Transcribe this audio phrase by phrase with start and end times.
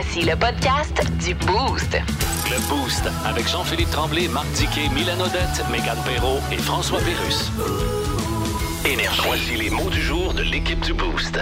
[0.00, 1.98] Voici le podcast du Boost.
[2.48, 7.50] Le Boost avec Jean-Philippe Tremblay, Marc Diquet, Milan Odette, Megan Perrault et François Pérus.
[8.86, 9.20] Énergie.
[9.24, 11.36] Voici les mots du jour de l'équipe du Boost.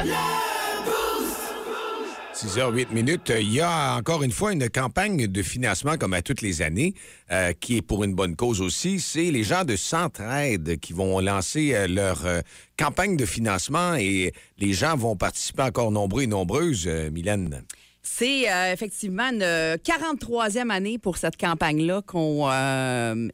[2.35, 3.31] 6h08 minutes.
[3.39, 6.95] Il y a encore une fois une campagne de financement, comme à toutes les années,
[7.31, 9.01] euh, qui est pour une bonne cause aussi.
[9.01, 12.41] C'est les gens de Centraide qui vont lancer euh, leur euh,
[12.79, 17.63] campagne de financement et les gens vont participer encore nombreux et nombreuses, euh, Mylène.
[18.09, 23.29] C'est euh, effectivement une 43e année pour cette campagne-là qu'on euh,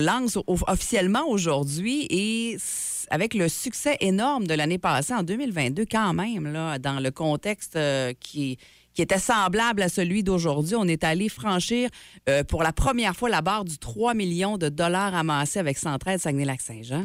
[0.00, 2.58] lance officiellement aujourd'hui et
[3.10, 7.76] avec le succès énorme de l'année passée en 2022 quand même, là, dans le contexte
[7.76, 8.58] euh, qui,
[9.00, 11.88] était semblable à celui d'aujourd'hui, on est allé franchir
[12.28, 16.18] euh, pour la première fois la barre du 3 millions de dollars amassés avec Centraide
[16.18, 17.04] Saguenay-Lac-Saint-Jean.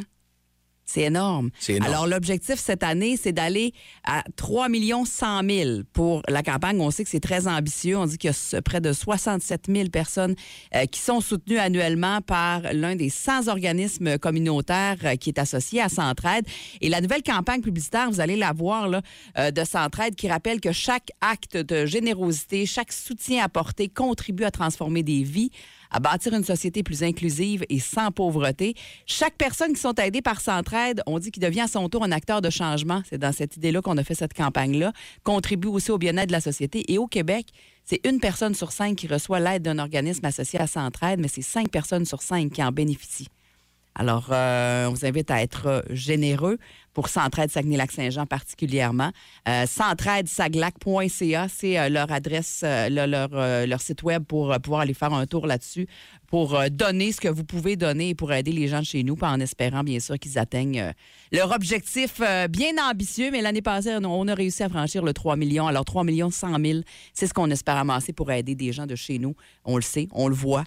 [0.86, 1.50] C'est énorme.
[1.80, 3.72] Alors, l'objectif cette année, c'est d'aller
[4.04, 4.68] à 3
[5.04, 6.80] 100 000 pour la campagne.
[6.80, 7.96] On sait que c'est très ambitieux.
[7.96, 10.34] On dit qu'il y a près de 67 000 personnes
[10.74, 15.80] euh, qui sont soutenues annuellement par l'un des 100 organismes communautaires euh, qui est associé
[15.80, 16.46] à Centraide.
[16.80, 19.00] Et la nouvelle campagne publicitaire, vous allez la voir, là,
[19.38, 24.50] euh, de Centraide qui rappelle que chaque acte de générosité, chaque soutien apporté contribue à
[24.50, 25.50] transformer des vies
[25.94, 28.74] à bâtir une société plus inclusive et sans pauvreté.
[29.06, 32.10] Chaque personne qui sont aidées par Centraide, on dit qu'il devient à son tour un
[32.10, 33.02] acteur de changement.
[33.08, 34.92] C'est dans cette idée-là qu'on a fait cette campagne-là.
[35.22, 36.92] Contribue aussi au bien-être de la société.
[36.92, 37.46] Et au Québec,
[37.84, 41.42] c'est une personne sur cinq qui reçoit l'aide d'un organisme associé à Centraide, mais c'est
[41.42, 43.28] cinq personnes sur cinq qui en bénéficient.
[43.94, 46.58] Alors, euh, on vous invite à être euh, généreux
[46.94, 49.10] pour Centraide Saguenay-Lac-Saint-Jean particulièrement.
[49.48, 54.82] Euh, Centraide-saglac.ca, c'est euh, leur adresse, euh, le- leur, euh, leur site web pour pouvoir
[54.82, 55.86] aller faire un tour là-dessus,
[56.28, 59.16] pour donner ce que vous pouvez donner et pour aider les gens de chez nous,
[59.20, 60.92] en espérant bien sûr qu'ils atteignent
[61.30, 62.20] leur objectif
[62.50, 63.30] bien ambitieux.
[63.30, 65.66] Mais l'année passée, on a réussi à franchir le 3 millions.
[65.68, 66.80] Alors, 3 millions 100 000,
[67.12, 69.34] c'est ce qu'on espère amasser pour aider des gens de chez nous.
[69.64, 70.64] On le sait, on le voit.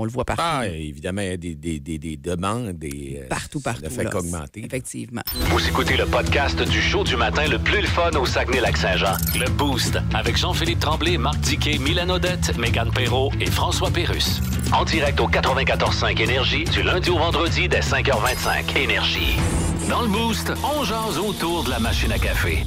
[0.00, 0.42] On le voit partout.
[0.44, 3.20] Ah, évidemment, il y a des, des- des- des demandes, des.
[3.24, 3.82] euh, partout, partout.
[3.82, 4.64] Ça ne fait qu'augmenter.
[4.64, 5.22] Effectivement.
[5.50, 9.14] Vous écoutez le podcast du show du matin le plus le fun au Saguenay-Lac-Saint-Jean.
[9.38, 14.40] Le Boost avec Jean-Philippe Tremblay, Marc Diquet, Milan Odette, Megan Perrault et François Pérus.
[14.72, 18.76] En direct au 94.5 Énergie du lundi au vendredi dès 5h25.
[18.78, 19.36] Énergie.
[19.90, 22.62] Dans le Boost, on jase autour de la machine à café.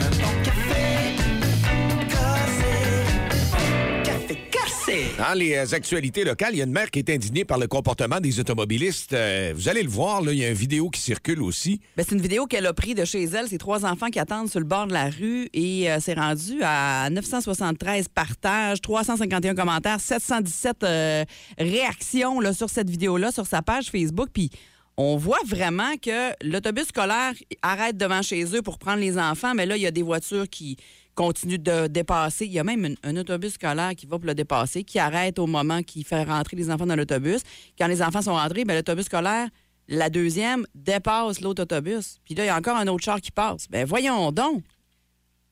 [5.17, 7.67] Dans les euh, actualités locales, il y a une mère qui est indignée par le
[7.67, 9.13] comportement des automobilistes.
[9.13, 11.79] Euh, vous allez le voir, là, il y a une vidéo qui circule aussi.
[11.95, 13.47] Ben, c'est une vidéo qu'elle a prise de chez elle.
[13.47, 16.59] C'est trois enfants qui attendent sur le bord de la rue et euh, c'est rendu
[16.61, 21.25] à 973 partages, 351 commentaires, 717 euh,
[21.57, 24.27] réactions là, sur cette vidéo-là, sur sa page Facebook.
[24.33, 24.49] Puis
[24.97, 29.65] on voit vraiment que l'autobus scolaire arrête devant chez eux pour prendre les enfants, mais
[29.65, 30.77] là, il y a des voitures qui
[31.15, 32.45] continuent de dépasser.
[32.45, 35.39] Il y a même un, un autobus scolaire qui va pour le dépasser, qui arrête
[35.39, 37.41] au moment qu'il fait rentrer les enfants dans l'autobus.
[37.77, 39.47] Quand les enfants sont rentrés, ben, l'autobus scolaire
[39.91, 42.19] la deuxième dépasse l'autre autobus.
[42.23, 43.67] Puis là, il y a encore un autre char qui passe.
[43.69, 44.63] Ben voyons donc.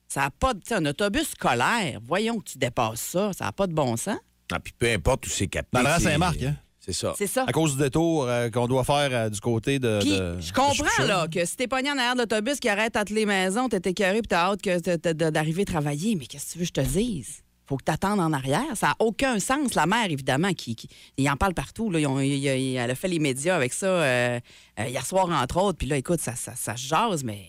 [0.08, 0.60] Ça n'a pas de.
[0.60, 3.32] tu sais, Un autobus scolaire, voyons que tu dépasses ça.
[3.32, 4.18] Ça n'a pas de bon sens.
[4.50, 5.80] Ah, puis peu importe où c'est capté.
[5.80, 6.56] Dans le Saint-Marc, hein?
[6.92, 7.14] C'est ça.
[7.16, 7.44] C'est ça.
[7.46, 9.98] À cause du détour euh, qu'on doit faire euh, du côté de.
[10.00, 11.02] Puis, de- je de comprends, Chouchou.
[11.06, 13.68] là, que si t'es pogné en arrière de l'autobus qui arrête à toutes les maisons,
[13.68, 16.16] t'es écœuré puis t'as hâte que t- t- d'arriver travailler.
[16.16, 17.42] Mais qu'est-ce que tu veux que je te dise?
[17.66, 18.64] Faut que t'attendes en arrière.
[18.74, 19.74] Ça n'a aucun sens.
[19.74, 21.88] La mère, évidemment, qui, qui- il en parle partout.
[21.90, 22.00] Là.
[22.00, 24.40] Ils ont- il- il- elle a fait les médias avec ça euh,
[24.80, 25.78] euh, hier soir, entre autres.
[25.78, 27.44] Puis là, écoute, ça, ça, ça se jase, mais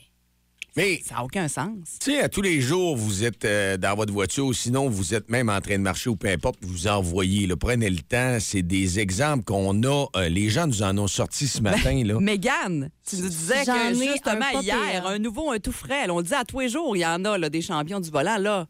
[0.77, 1.97] Mais, ça n'a aucun sens.
[1.99, 5.13] tu sais, à tous les jours, vous êtes euh, dans votre voiture, ou sinon, vous
[5.13, 7.45] êtes même en train de marcher ou peu importe, vous envoyez.
[7.45, 8.37] Là, prenez le temps.
[8.39, 10.05] C'est des exemples qu'on a.
[10.15, 12.01] euh, les gens nous en ont sorti ce matin.
[12.05, 12.19] là.
[12.19, 16.07] Mégane, tu nous disais que justement un hier, un nouveau, un tout frais.
[16.07, 17.99] là, on le dit à tous les jours, il y en a là, des champions
[17.99, 18.37] du volant.
[18.37, 18.67] Là,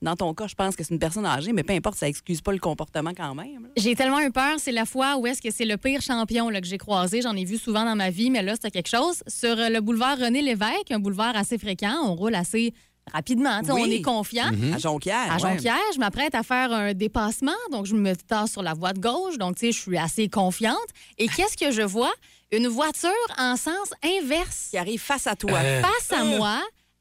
[0.00, 2.40] dans ton cas, je pense que c'est une personne âgée, mais peu importe, ça excuse
[2.40, 3.62] pas le comportement quand même.
[3.64, 3.68] là.
[3.76, 6.60] J'ai tellement eu peur, c'est la fois où est-ce que c'est le pire champion là,
[6.60, 7.20] que j'ai croisé.
[7.22, 9.22] J'en ai vu souvent dans ma vie, mais là, c'était quelque chose.
[9.26, 12.72] Sur euh, le boulevard René Lévesque, un boulevard assez fréquent, on roule assez
[13.12, 13.60] rapidement.
[13.64, 13.70] Oui.
[13.82, 14.50] On est confiant.
[14.74, 15.30] À Jonquière.
[15.32, 15.40] À ouais.
[15.40, 19.00] Jonquière, je m'apprête à faire un dépassement, donc je me tasse sur la voie de
[19.00, 20.76] gauche, donc tu sais, je suis assez confiante.
[21.16, 22.12] Et qu'est-ce que je vois?
[22.52, 24.68] Une voiture en sens inverse.
[24.70, 25.58] Qui arrive face à toi.
[25.58, 26.60] Face à moi,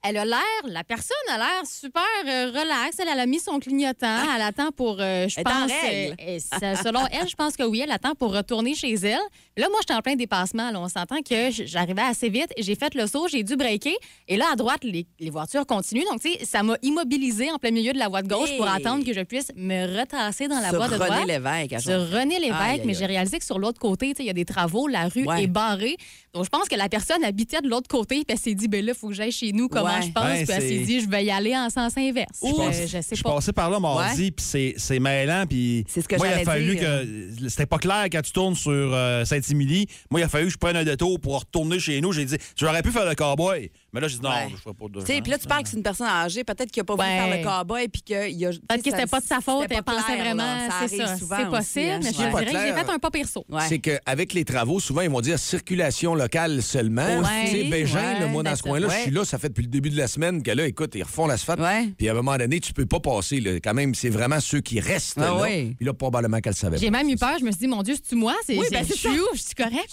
[0.10, 2.98] elle a l'air, la personne a l'air super euh, relax.
[3.00, 4.20] Elle, elle a mis son clignotant.
[4.36, 7.82] Elle attend pour, euh, je Elle pense, euh, ça- selon elle, je pense que oui,
[7.84, 9.20] elle attend pour retourner chez elle.
[9.58, 10.72] Là, moi, j'étais en plein dépassement.
[10.72, 10.80] Là.
[10.80, 12.52] On s'entend que j'arrivais assez vite.
[12.58, 13.96] J'ai fait le saut, j'ai dû breaker.
[14.28, 16.04] Et là, à droite, les, les voitures continuent.
[16.12, 18.68] Donc, tu sais, ça m'a immobilisé en plein milieu de la voie de gauche pour
[18.68, 21.28] attendre que je puisse me retasser dans la Sur voie de René droite.
[21.28, 21.82] Lévesque.
[21.82, 22.10] Sur.
[22.12, 24.34] René Lévesque, aïe, mais j'ai réalisé que sur l'autre côté, tu sais, il y a
[24.34, 25.44] des travaux, la rue Ouais.
[25.44, 25.98] est barrée.
[26.34, 28.86] Donc, je pense que la personne habitait de l'autre côté, puis elle s'est dit, ben
[28.86, 29.97] là, il faut que j'aille chez nous, comment Ouais.
[30.02, 30.24] Je pense.
[30.24, 32.40] Ouais, puis elle s'est c'est- dit, je vais y aller en sens inverse.
[32.42, 33.36] Je Euh, je sais je suis pas.
[33.36, 35.46] passé par là mardi, puis c'est, c'est mêlant.
[35.48, 36.82] Puis C'est ce que moi, il a fallu dire.
[36.82, 37.48] que.
[37.50, 39.88] C'était pas clair quand tu tournes sur euh, Saint-Émilie.
[40.12, 42.12] Moi, il a fallu que je prenne un détour pour retourner chez nous.
[42.14, 43.72] J'ai dit, j'aurais pu faire le cowboy.
[43.94, 44.48] Mais là, j'ai dit, non, Ouais.
[44.52, 45.00] je ferai pas de.
[45.00, 46.96] Tu sais, puis là, tu parles que c'est une personne âgée, peut-être qu'il n'a pas
[46.96, 48.50] voulu faire le cowboy, puis qu'il a.
[48.50, 51.16] Peut-être que c'était pas de sa faute, elle pensait vraiment, c'est ça.
[51.18, 53.46] C'est possible, mais je dirais que j'ai fait un pas perso.
[53.68, 57.22] C'est qu'avec les travaux, souvent, ils vont dire circulation locale seulement.
[57.46, 59.90] Tu sais, Bégin, moi, dans ce coin-là, je suis là, ça fait depuis le début
[59.90, 61.62] de la semaine que là, écoute, ils refont l'asphalte.
[61.98, 63.42] Puis à un moment donné, tu peux pas passer.
[63.64, 65.46] Quand même, c'est vraiment ceux qui restent Ah là.
[65.46, 67.36] Puis là, probablement qu'elle savait J'ai même eu peur.
[67.40, 68.36] Je me suis dit, mon Dieu, c'est-tu moi?
[68.46, 69.10] C'est, ben, je suis ça.
[69.10, 69.36] où?
[69.36, 69.88] Je suis correct?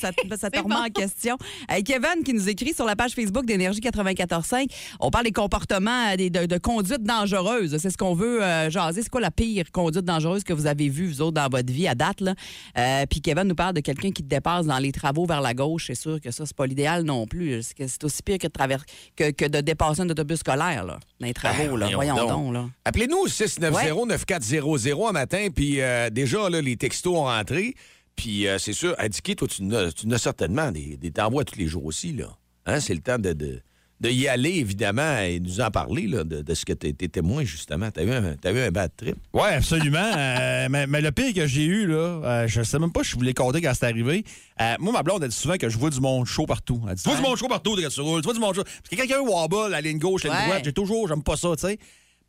[0.00, 1.36] Ça, ça te remet en question.
[1.84, 4.66] Kevin qui nous écrit sur la page Facebook d'Énergie 94.5.
[5.00, 7.76] On parle des comportements euh, des- de, de conduite dangereuse.
[7.78, 9.02] C'est ce qu'on veut euh, jaser.
[9.02, 11.88] C'est quoi la pire conduite dangereuse que vous avez vue, vous autres, dans votre vie
[11.88, 12.20] à date?
[12.20, 12.34] Là?
[12.78, 15.52] Euh, Puis Kevin nous parle de quelqu'un qui te dépasse dans les travaux vers la
[15.54, 15.86] gauche.
[15.88, 17.60] C'est sûr que ça, c'est pas l'idéal non plus.
[17.76, 18.84] C'est aussi pire que de, travers-
[19.16, 21.76] que, que de dépasser un autobus scolaire là, dans les travaux.
[21.76, 21.86] là?
[21.90, 22.54] Ah, Voyons donc.
[22.54, 22.66] là.
[22.84, 27.74] Appelez-nous au 690-9400 un matin, puis euh, déjà, là, les textos ont rentré.
[28.14, 31.84] Puis euh, c'est sûr, indiqué, toi, tu n'as certainement des, des t'envoies tous les jours
[31.86, 32.26] aussi, là.
[32.66, 33.60] Hein, c'est le temps de, de,
[34.00, 37.08] de y aller, évidemment, et nous en parler, là, de, de ce que tu été
[37.08, 37.90] témoin, justement.
[37.90, 39.16] T'as eu un, t'as eu un bad trip.
[39.32, 39.98] Oui, absolument.
[40.16, 43.10] Euh, mais, mais le pire que j'ai eu, là, euh, je sais même pas si
[43.10, 44.24] je voulais compter quand c'est arrivé.
[44.60, 46.80] Euh, moi, ma blonde, elle dit souvent que je vois du monde chaud partout.
[46.88, 48.54] Elle dit Tu vois du monde chaud partout quand tu roules, tu vois du monde
[48.54, 48.64] chaud.
[48.64, 50.46] Parce que quelqu'un wobble, la ligne gauche, la ligne Ouais.
[50.48, 51.78] droite, j'ai toujours, j'aime pas ça, tu sais.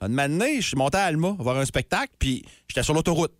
[0.02, 3.34] Un moment je suis monté à Alma voir un spectacle, puis j'étais sur l'autoroute.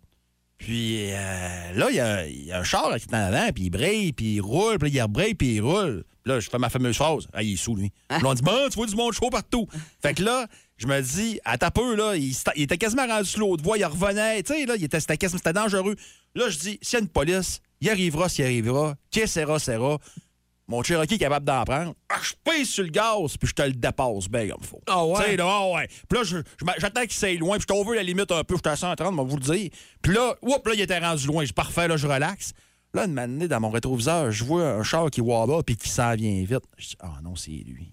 [0.58, 3.50] Puis euh, là, il y a, il y a un char qui est en avant,
[3.52, 6.04] puis il brille, puis il roule, puis il rebraille, puis il roule.
[6.26, 7.26] Là, je fais ma fameuse phrase.
[7.32, 7.92] Ah, il est sous, lui.
[8.08, 9.66] Là, on dit, bon, tu vois du monde chaud partout.
[10.02, 10.46] fait que là,
[10.78, 13.76] je me dis, à ta peu, là, il, il était quasiment rendu sur l'autre voie,
[13.78, 15.94] il revenait, tu sais, là, il était, c'était, quasiment- c'était dangereux.
[16.34, 19.98] Là, je dis, s'il y a une police, il arrivera s'il arrivera, qui sera, sera.
[20.66, 21.94] Mon Cherokee est capable d'en prendre.
[22.08, 24.80] Ah, je pèse sur le gaz, puis je te le dépasse bien comme faut.
[24.86, 25.22] Ah ouais?
[25.22, 25.88] Tu sais, là, ah ouais.
[26.08, 28.42] Puis là, je- je m'a- j'attends qu'il s'aille loin, puis je t'ouvre la limite un
[28.44, 29.70] peu, je suis à 130, je vais vous le dire.
[30.00, 31.44] Puis là, oups, là, il était rendu loin.
[31.44, 32.52] Je parfait, là, je relaxe.
[32.94, 36.14] Là, une manée dans mon rétroviseur, je vois un char qui wobble, puis qui s'en
[36.14, 36.62] vient vite.
[36.78, 37.92] Je dis, ah non, c'est lui.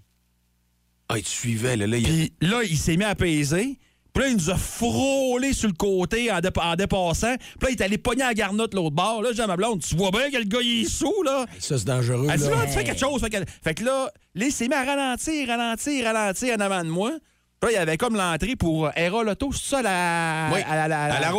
[1.10, 1.88] Ah, il te suivait, là.
[1.88, 3.78] là il- Puis là, il s'est mis à peser.
[4.14, 7.36] Puis là, il nous a frôlé sur le côté en, dépa- en dépassant.
[7.38, 9.22] Puis là, il est allé pogner à la garnotte l'autre bord.
[9.22, 11.46] Là, j'ai ma blonde, tu vois bien que le gars, il est sous, là.
[11.60, 12.28] Ça, c'est dangereux.
[12.30, 12.66] Elle dit, là.
[12.66, 13.22] tu fais quelque chose.
[13.22, 16.84] Fait que, fait que là, là, il s'est mis à ralentir, ralentir, ralentir en avant
[16.84, 17.12] de moi.
[17.60, 20.50] Puis là, il y avait comme l'entrée pour euh, Era Lotto, c'est ça, la...
[20.54, 21.34] Oui, à la, la à la À.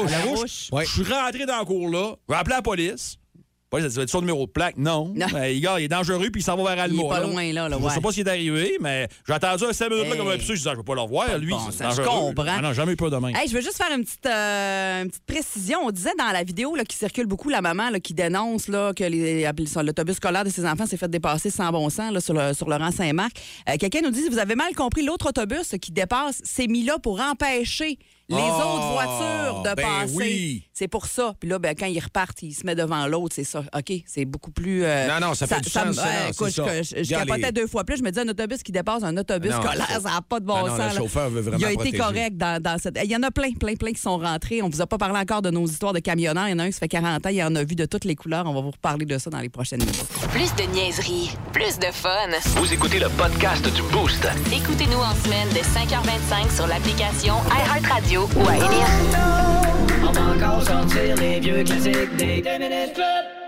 [0.73, 0.85] Oui.
[0.87, 2.14] Je suis rentré dans le cours là.
[2.29, 3.19] J'ai appelé la police.
[3.72, 4.76] La police a dit, tu as son numéro de plaque?
[4.76, 5.12] Non.
[5.16, 5.26] Non.
[5.32, 6.94] Mais, gars, il est dangereux, puis il s'en va vers Alma.
[7.02, 7.90] Il est pas loin, là, là, Je ouais.
[7.94, 10.36] sais pas ce qui est arrivé, mais j'ai attendu un 5 minutes là comme un
[10.36, 10.48] psy.
[10.48, 11.50] Je disais, je vais pas le revoir, lui.
[11.52, 12.04] bon sens, je dangereux.
[12.04, 12.44] comprends.
[12.48, 13.34] Ah non, jamais eu peur de même.
[13.34, 15.78] Hey, je veux juste faire une petite, euh, une petite précision.
[15.84, 18.92] On disait dans la vidéo là, qui circule beaucoup, la maman là, qui dénonce là,
[18.92, 19.04] que
[19.82, 22.68] l'autobus scolaire de ses enfants s'est fait dépasser sans bon sens là, sur, le, sur
[22.68, 23.32] le rang Saint-Marc.
[23.70, 26.98] Euh, Quelqu'un nous dit vous avez mal compris, l'autre autobus qui dépasse s'est mis là
[26.98, 27.98] pour empêcher
[28.28, 30.14] les Oh, autres voitures de ben passer.
[30.14, 30.64] oui.
[30.72, 31.34] C'est pour ça.
[31.38, 33.34] Puis là, ben, quand ils repartent, ils se mettent devant l'autre.
[33.34, 33.62] C'est ça.
[33.76, 34.84] OK, c'est beaucoup plus.
[34.84, 36.64] euh, Non, non, ça fait du sens, ça, non, écoute, ça.
[36.66, 37.98] je, je, je Regarde capotais les- deux fois plus.
[37.98, 40.46] Je me dis un autobus qui dépasse un autobus Non, scolaire, ça- n'a pas de
[40.46, 40.78] bon Ah non, sens.
[40.78, 40.94] le là.
[40.94, 42.98] chauffeur veut vraiment Il a été correct dans, dans cette.
[43.04, 44.62] Il y en a plein, plein, plein qui sont rentrés.
[44.62, 46.48] On vous a pas parlé encore de nos histoires de camionneurs.
[46.48, 47.84] Il y en a un qui se fait 40 ans, il en a vu de
[47.84, 48.46] toutes les couleurs.
[48.46, 50.04] On va vous reparler de ça dans les prochaines minutes.
[50.30, 52.10] Plus de niaiserie, plus de fun.
[52.56, 54.26] Vous écoutez le podcast du Boost.
[54.52, 58.72] Écoutez-nous en semaine de 5h25 sur l'application iHeartRadio ou à Énergie.
[60.02, 63.42] On va encore sortir les vieux classiques des 10 minutes club.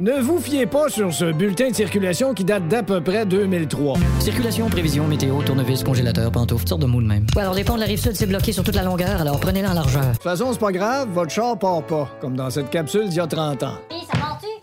[0.00, 3.96] Ne vous fiez pas sur ce bulletin de circulation qui date d'à peu près 2003.
[4.18, 7.26] Circulation, prévision, météo, tournevis, congélateur, pantoufles, toutes de mots de même.
[7.36, 9.38] Ouais, alors les ponts de la rive sud, c'est bloqué sur toute la longueur, alors
[9.38, 10.02] prenez-la en largeur.
[10.02, 13.18] De toute façon, c'est pas grave, votre char part pas, comme dans cette capsule d'il
[13.18, 13.76] y a 30 ans.
[14.10, 14.53] ça part-tu?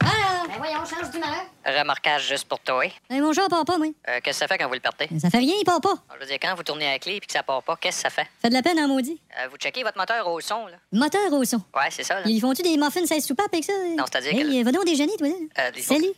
[0.63, 1.45] Voyons, change d'humeur.
[1.65, 2.83] Remarquage juste pour toi.
[3.09, 3.87] Ben mon char part pas, moi.
[4.07, 5.09] Euh, qu'est-ce que ça fait quand vous le partez?
[5.19, 5.95] Ça fait rien, il part pas.
[6.13, 7.97] Je veux dire, quand vous tournez à la clé et que ça part pas, qu'est-ce
[7.97, 8.27] que ça fait?
[8.41, 9.19] Fait de la peine en maudit.
[9.39, 10.77] Euh, vous checkez votre moteur au son, là?
[10.91, 11.57] Moteur au son.
[11.75, 12.21] Ouais, c'est ça, là.
[12.25, 13.73] Ils font-tu des muffins 16 soupapes avec ça?
[13.97, 15.63] Non, c'est-à-dire Hey, que- va donc déjeuner, toi, là.
[15.67, 16.13] Euh, Salut.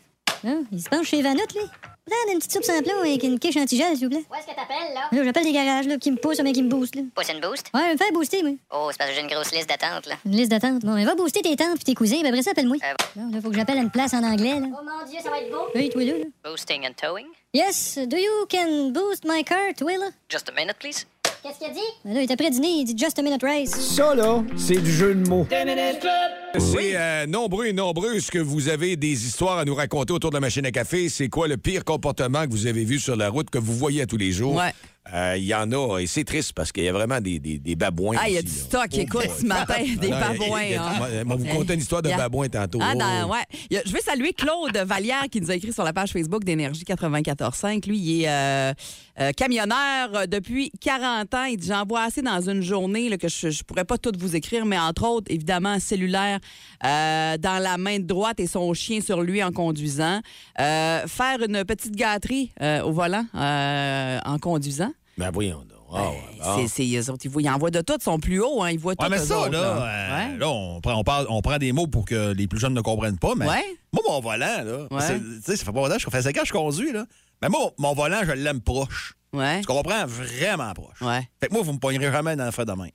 [0.46, 1.62] Ah, il se penche chez Vanout, là.
[2.06, 4.26] Prends une petite soupe sans plomb avec une quiche antigel, s'il vous plaît.
[4.30, 5.08] Où est-ce que t'appelles, là?
[5.10, 7.04] Là, J'appelle des garages, là, qui me poussent, mais qui me boostent, là.
[7.16, 7.70] Pousse une boost?
[7.74, 8.52] Ouais, me faire booster, moi.
[8.72, 10.16] Oh, c'est parce que j'ai une grosse liste d'attente, là.
[10.26, 10.82] Une liste d'attente.
[10.84, 12.76] Bon, mais va booster tes tantes puis tes cousins, puis après ça, appelle-moi.
[12.84, 14.68] Euh, Non, là, faut que j'appelle à une place en anglais, là.
[14.70, 15.68] Oh mon Dieu, ça va être beau!
[15.76, 16.14] Oui, toi, là.
[16.44, 17.28] Boosting and towing?
[17.54, 20.08] Yes, do you can boost my car, toi, là?
[20.30, 21.06] Just a minute, please.
[21.44, 21.80] Qu'est-ce qu'il a dit?
[22.06, 23.70] Ben là, il est après dîner, il dit just a minute race.
[23.72, 25.46] Ça, là, c'est du jeu de mots.
[25.50, 26.62] 10 minutes club.
[26.62, 30.36] C'est euh, nombreux et nombreuses que vous avez des histoires à nous raconter autour de
[30.36, 31.10] la machine à café.
[31.10, 34.04] C'est quoi le pire comportement que vous avez vu sur la route, que vous voyez
[34.04, 34.56] à tous les jours?
[34.56, 34.72] Ouais.
[35.14, 37.58] Euh, Il y en a, et c'est triste parce qu'il y a vraiment des, des,
[37.58, 38.16] des babouins.
[38.22, 40.60] Ah, il y a du stock, écoute, ce matin, des Non, il y a- babouins.
[40.78, 41.24] a- hein.
[41.26, 42.80] On va vous conter une histoire de a- babouins tantôt.
[42.82, 43.38] Ah, Oh, dans- oui.
[43.72, 43.78] ouais.
[43.80, 46.86] A- Je veux saluer Claude Vallière qui nous a écrit sur la page Facebook d'Énergie
[46.86, 47.86] 94.5.
[47.88, 48.74] Lui, il est euh,
[49.20, 51.44] euh, camionneur euh, depuis 40 ans.
[51.46, 54.36] Il dit J'en vois assez dans une journée que je ne pourrais pas tout vous
[54.36, 56.40] écrire, mais entre autres, évidemment, cellulaire
[56.84, 60.22] euh, dans la main droite et son chien sur lui en conduisant.
[60.58, 62.52] Faire une petite gâterie
[62.84, 64.92] au volant en conduisant.
[65.18, 66.58] Ben voyons ouais, ah.
[66.68, 68.80] C'est, autres, ils, voient, ils en voient de tout, ils sont plus hauts, hein, ils
[68.80, 69.04] voient tout.
[69.04, 69.86] Ouais, mais eux ça, autres, là, là.
[69.86, 70.38] euh, Ouais.
[70.38, 72.82] là, on, prend, on, parle- on prend des mots pour que les plus jeunes ne
[72.82, 73.46] comprennent pas, mais
[73.92, 76.42] moi, mon volant, là, c'est- tu sais, ça fait pas longtemps, ça fait 5 ans
[76.42, 77.06] que je conduis, là.
[77.42, 79.14] Mais moi, mon volant, je l'aime proche.
[79.62, 80.06] Tu comprends?
[80.06, 81.00] Vraiment proche.
[81.42, 82.90] Fait que moi, vous me pognerez jamais dans le frais de main.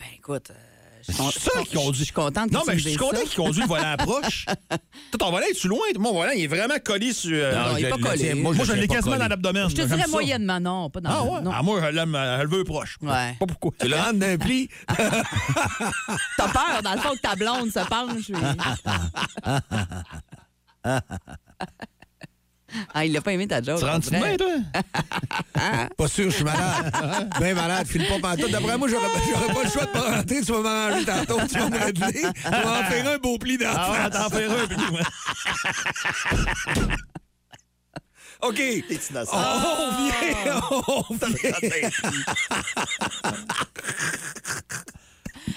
[0.00, 0.54] Ben écoute, euh,
[1.12, 1.98] ça qui conduit.
[2.00, 3.24] Je suis contente que Non, tu mais me je suis dises content ça.
[3.24, 4.46] qu'il conduit le volant proche.
[4.68, 5.80] Toi, ton volant, est-tu loin?
[5.98, 7.30] Mon volant, il est vraiment collé sur.
[7.32, 8.18] euh, Non, il est pas collé.
[8.18, 9.68] tiens, Moi, je l'ai quasiment dans l'abdomen.
[9.68, 10.08] Je te J'aime dirais ça.
[10.08, 11.40] moyennement, non, pas dans Ah ouais?
[11.42, 11.50] non.
[11.54, 12.96] Ah, moi, je l'aime, euh, je le veux proche.
[13.02, 13.36] Ouais.
[13.38, 13.72] Pas pourquoi.
[13.80, 14.68] Tu le rentres d'un pli?
[16.36, 18.30] T'as peur, dans le fond, que ta blonde se penche.
[18.30, 18.40] oui.
[22.92, 23.78] ah, il l'a pas aimé ta joke.
[23.78, 24.48] Tu rentres bien, toi?
[25.96, 27.30] Pas sûr, je suis malade.
[27.40, 28.50] Bien malade, file pas pantoute.
[28.50, 30.42] D'après moi, j'aurais pas le choix de pas rentrer.
[30.42, 32.12] Tu vas m'arranger tantôt, tu vas me régler.
[32.12, 35.00] Tu vas en faire un beau pli dans Ah t'en fais un, puis moi.
[38.42, 38.56] OK.
[38.56, 39.32] T'es innocent.
[39.32, 40.60] On vient.
[40.88, 41.90] On vient.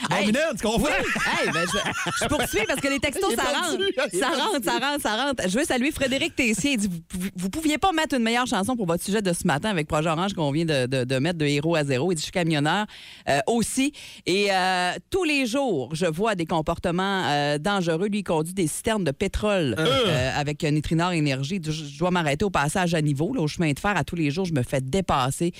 [0.10, 0.26] Bon, Hey.
[0.28, 0.88] Minette, tu comprends?
[0.88, 1.78] Hey, ben, je,
[2.24, 3.84] je poursuis parce que les textos, ça rentre.
[4.14, 5.44] Ça rentre, ça rentre, ça rentre.
[5.50, 6.74] Je veux saluer Frédéric Tessier.
[6.74, 9.46] Il dit vous, vous pouviez pas mettre une meilleure chanson pour votre sujet de ce
[9.48, 12.12] matin avec Projet Orange qu'on vient de, de- de mettre de héros à zéro.
[12.12, 12.86] Il dit je suis camionneur
[13.30, 13.94] euh, aussi.
[14.26, 18.08] Et euh, tous les jours, je vois des comportements euh, dangereux.
[18.08, 19.76] Lui, il conduit des citernes de pétrole
[20.36, 21.62] avec Nitrinor Énergie.
[21.64, 23.96] Je, je dois m'arrêter au passage à niveau, là, au chemin de fer.
[23.96, 25.54] À tous les jours, je me fais dépasser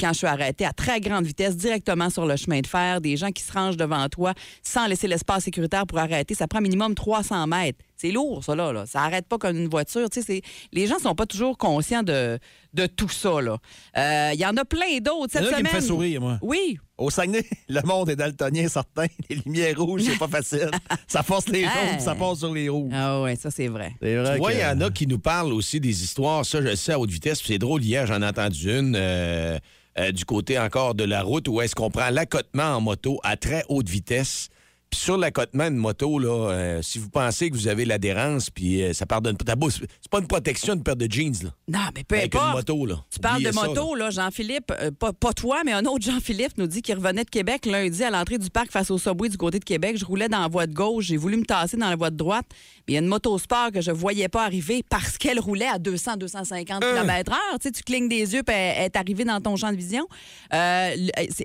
[0.00, 3.00] quand je suis arrêté à très grande vitesse directement sur le chemin de fer.
[3.00, 6.34] Des gens qui se rangent devant toi sans laisser l'espace sécuritaire pour arrêter.
[6.34, 7.78] Ça prend minimum 300 mètres.
[7.96, 8.72] C'est lourd, ça, là.
[8.72, 8.84] là.
[8.84, 10.10] Ça arrête pas comme une voiture.
[10.10, 12.36] Tu sais, les gens sont pas toujours conscients de,
[12.74, 13.58] de tout ça, là.
[13.96, 15.62] Euh, Il y en a plein d'autres Il y cette en a qui semaine.
[15.62, 16.38] me fait sourire, moi.
[16.42, 16.78] Oui.
[16.98, 19.06] Au Saguenay, le monde est daltonien certain.
[19.30, 20.70] Les lumières rouges, c'est pas facile.
[21.06, 21.66] Ça force les Hey.
[21.66, 22.90] jaunes, ça passe sur les rouges.
[22.92, 23.92] Ah ouais, ça, c'est vrai.
[24.02, 26.44] C'est vrai Tu vois, que- il y en a qui nous parlent aussi des histoires.
[26.44, 27.38] Ça, je le sais à haute vitesse.
[27.40, 29.58] puis C'est drôle, hier, j'en ai entendu une euh,
[29.98, 33.36] euh, du côté encore de la route où est-ce qu'on prend l'accotement en moto à
[33.36, 34.48] très haute vitesse.
[34.92, 38.82] Puis sur l'accotement de moto, là, euh, si vous pensez que vous avez l'adhérence, puis
[38.82, 39.54] euh, ça pardonne pas.
[39.70, 41.50] C'est pas une protection de paire de jeans, là.
[41.66, 42.48] Non, mais peu Avec importe.
[42.48, 43.02] une moto, là.
[43.10, 46.58] Tu parles de ça, moto, là, Jean-Philippe, euh, pas, pas toi, mais un autre Jean-Philippe
[46.58, 49.38] nous dit qu'il revenait de Québec lundi à l'entrée du parc face au subway du
[49.38, 49.96] côté de Québec.
[49.96, 52.16] Je roulais dans la voie de gauche, j'ai voulu me tasser dans la voie de
[52.16, 52.44] droite,
[52.86, 55.68] mais il y a une moto sport que je voyais pas arriver parce qu'elle roulait
[55.68, 57.34] à 200-250 km/h.
[57.52, 60.06] Tu sais, tu clignes des yeux, puis elle est arrivée dans ton champ de vision.
[60.52, 60.94] Euh,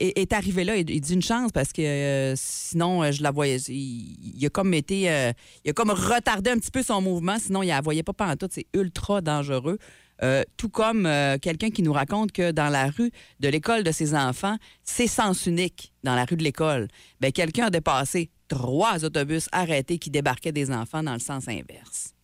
[0.02, 4.50] est arrivée là, il dit une chance parce que sinon, je la Il, il a
[4.50, 5.10] comme été.
[5.12, 5.32] euh,
[5.64, 8.54] il a comme retardé un petit peu son mouvement, sinon, il la voyait pas pantoute.
[8.54, 9.78] C'est ultra dangereux.
[10.24, 13.92] Euh, tout comme euh, quelqu'un qui nous raconte que dans la rue de l'école de
[13.92, 16.88] ses enfants, c'est sens unique dans la rue de l'école.
[17.20, 22.16] Ben, quelqu'un a dépassé trois autobus arrêtés qui débarquaient des enfants dans le sens inverse.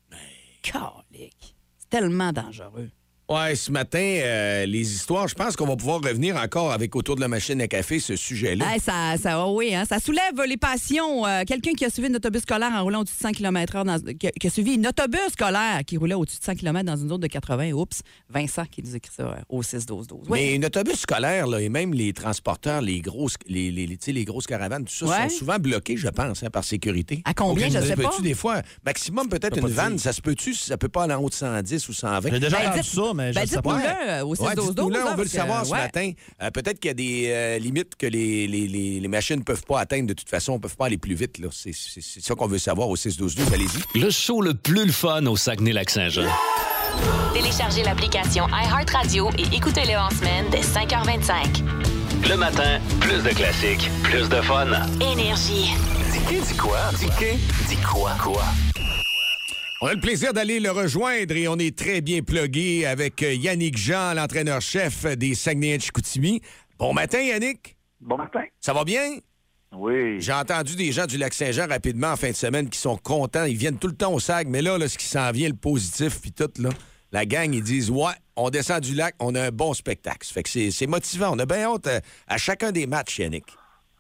[0.64, 1.56] Calique.
[1.78, 2.90] C'est tellement dangereux.
[3.34, 7.16] Ouais, ce matin, euh, les histoires, je pense qu'on va pouvoir revenir encore avec autour
[7.16, 8.66] de la machine à café ce sujet-là.
[8.80, 11.26] Ça, ça, oh oui, hein, ça soulève les passions.
[11.26, 14.14] Euh, Quelqu'un qui a suivi un autobus scolaire en roulant au-dessus de 100 km/h, dans-
[14.18, 16.96] qui, a, qui a suivi un autobus scolaire qui roulait au-dessus de 100 km dans
[16.96, 17.72] une zone de 80.
[17.72, 20.26] Oups, Vincent qui nous écrit ça euh, au 6-12-12.
[20.30, 20.40] Oui.
[20.40, 24.06] Mais un autobus scolaire, là, et même les transporteurs, les grosses, les, les, les- tu
[24.06, 25.30] sais, les grosses caravanes, tout ça, Ouais.
[25.30, 27.22] sont souvent bloqués, je pense, hein, par sécurité.
[27.26, 28.10] À combien, Aucune je sais pas.
[28.10, 31.22] Peux-tu des fois, maximum peut-être une vanne, ça se peut-tu, ça peut pas aller en
[31.24, 32.30] haut de 110 ou 120?
[32.32, 34.24] J'ai déjà Ben, entendu ça, mais je ben, sais pas.
[34.24, 35.78] au 6 Ouais, 12 dites-nous-le, 12 on veut le savoir ce ouais.
[35.78, 36.12] matin.
[36.42, 39.44] Euh, peut-être qu'il y a des euh, limites que les, les, les, les machines ne
[39.44, 40.54] peuvent pas atteindre de toute façon.
[40.54, 41.40] On ne peut pas aller plus vite.
[41.52, 43.54] C'est ça qu'on veut savoir au 6-12-12.
[43.54, 44.00] Allez-y.
[44.00, 46.28] Le show le plus le fun au Saguenay-Lac-Saint-Jean.
[47.34, 51.64] Téléchargez l'application iHeartRadio et écoutez-le en semaine dès 5h25.
[52.30, 54.68] Le matin, plus de classiques, plus de fun.
[55.02, 55.74] Énergie.
[56.30, 56.78] Dis dis quoi?
[57.00, 57.08] Dis
[57.68, 58.12] dis quoi?
[58.22, 58.44] Quoi?
[59.84, 63.34] On a le plaisir d'aller le rejoindre et on est très bien plugué avec euh,
[63.34, 66.40] Yannick Jean, l'entraîneur-chef des Saguenay-Chicoutimi.
[66.80, 67.76] Bon matin, Yannick.
[68.00, 68.44] Bon matin.
[68.62, 69.18] Ça va bien?
[69.74, 70.22] Oui.
[70.22, 73.44] J'ai entendu des gens du Lac-Saint-Jean rapidement en fin de semaine qui sont contents.
[73.44, 75.54] Ils viennent tout le temps au SAG, mais là, là ce qui s'en vient, le
[75.56, 76.70] positif, puis tout, là,
[77.12, 80.26] la gang, ils disent Ouais, on descend du lac, on a un bon spectacle.
[80.26, 81.32] Ça fait que c'est motivant.
[81.34, 82.00] On a bien hâte euh,
[82.30, 83.48] à chacun des matchs, Yannick.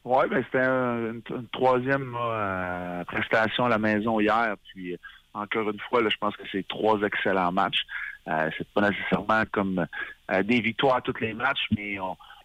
[0.05, 4.55] Oui, ben c'était un- une, une troisième euh, prestation à la maison hier.
[4.71, 4.97] Puis
[5.33, 7.83] encore une fois, je pense que c'est trois excellents matchs.
[8.27, 9.85] Euh, c'est pas nécessairement comme
[10.31, 11.97] euh, des victoires à tous les matchs, mais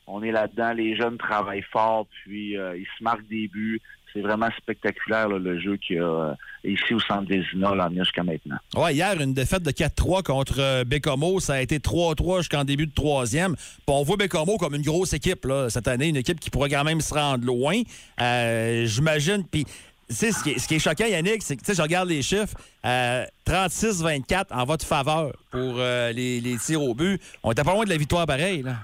[0.07, 0.73] on, est là-dedans.
[0.73, 3.81] Les jeunes travaillent fort, puis euh, ils se marquent des buts.
[4.13, 8.25] C'est vraiment spectaculaire le jeu qu'il y a euh, ici au centre des là, jusqu'à
[8.25, 8.57] maintenant.
[8.75, 11.41] Ouais, hier, une défaite de 4-3 contre Bécomo.
[11.41, 13.55] Ça a été 3-3 jusqu'en début de troisième.
[13.87, 17.03] On voit Bécomo comme une grosse équipe cette année, une équipe qui pourrait quand même
[17.03, 17.83] se rendre loin.
[18.19, 19.45] J'imagine.
[19.45, 19.67] Puis,
[20.11, 22.57] ce qui, est, ce qui est choquant, Yannick, c'est que je regarde les chiffres.
[22.85, 27.21] euh, 36-24 en votre faveur pour euh, les, les tirs au but.
[27.43, 28.63] On était pas loin de la victoire pareil.
[28.63, 28.77] Là.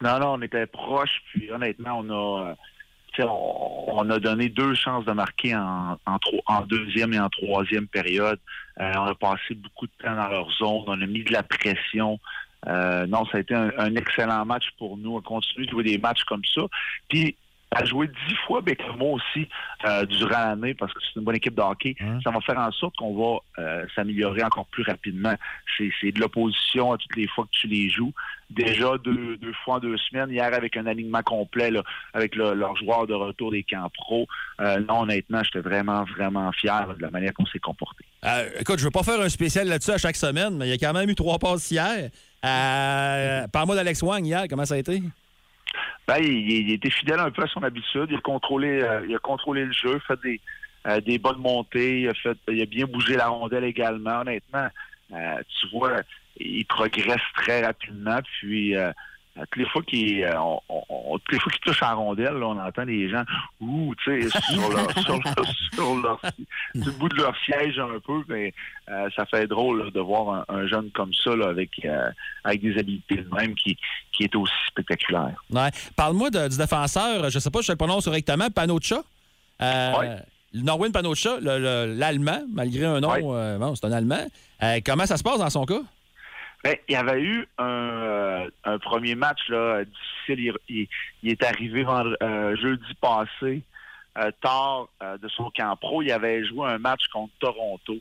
[0.00, 5.12] Non, non, on était proche, puis honnêtement, on a, euh, a donné deux chances de
[5.12, 8.38] marquer en, en, deuxième et en troisième période.
[8.80, 11.42] Euh, on a passé beaucoup de temps dans leur zone, on a mis de la
[11.42, 12.20] pression.
[12.66, 15.16] Euh, non, ça a été un, un excellent match pour nous.
[15.16, 16.62] On continue de jouer des matchs comme ça.
[17.08, 17.36] Puis,
[17.70, 19.46] à jouer dix fois Bécamo aussi
[19.84, 21.94] euh, durant l'année parce que c'est une bonne équipe de hockey.
[22.24, 25.34] Ça va faire en sorte qu'on va euh, s'améliorer encore plus rapidement.
[25.76, 28.12] C'est de l'opposition à toutes les fois que tu les joues.
[28.50, 30.30] Déjà deux, deux fois en deux semaines.
[30.30, 31.82] Hier, avec un alignement complet, là,
[32.14, 34.26] avec le- leurs joueurs de retour des camps pro.
[34.62, 38.04] Euh, non, honnêtement, j'étais vraiment, vraiment fier là, de la manière qu'on s'est comporté.
[38.24, 40.72] Euh, écoute, je veux pas faire un spécial là-dessus à chaque semaine, mais il y
[40.72, 42.08] a quand même eu trois passes hier.
[42.44, 45.02] Euh, Parle-moi d'Alex Wang hier, comment ça a été?
[46.06, 48.06] Ben, il, était fidèle un peu à son habitude.
[48.10, 50.40] Il a contrôlé, euh, il a contrôlé le jeu, fait des,
[50.86, 52.08] euh, des bonnes montées, il
[52.62, 54.20] a, bien bougé la rondelle également.
[54.20, 54.68] Honnêtement,
[55.12, 56.00] euh, tu vois,
[56.38, 58.20] il progresse très rapidement.
[58.40, 58.74] Puis
[59.36, 61.88] euh, toutes les fois qu'il euh, on, on- on- toutes les fois qu'il touche à
[61.88, 63.22] la rondelle, là, on entend les gens
[63.60, 67.78] ouh, tu sais, sur leur, sur leur, sur leur- sur le bout de leur siège
[67.78, 68.52] un peu, mais
[68.88, 72.10] euh, ça fait drôle là, de voir un, un jeune comme ça là, avec, euh,
[72.44, 73.76] avec des habiletés de même qui,
[74.12, 75.34] qui est aussi spectaculaire.
[75.50, 75.70] Ouais.
[75.96, 79.02] Parle-moi du défenseur, je sais pas si je le prononce correctement, Panocha.
[79.60, 79.92] Euh,
[80.54, 83.08] Norwin Panocha, le- le- l'Allemand, malgré un nom,
[83.58, 84.26] bon, c'est un Allemand.
[84.84, 85.80] Comment ça se passe dans son cas?
[86.64, 90.52] Ben, il y avait eu un, euh, un premier match là, difficile.
[90.68, 90.88] Il, il-
[91.22, 93.62] il est arrivé euh, jeudi passé,
[94.18, 96.02] euh, tard de son camp pro.
[96.02, 97.96] Il avait joué un match contre Toronto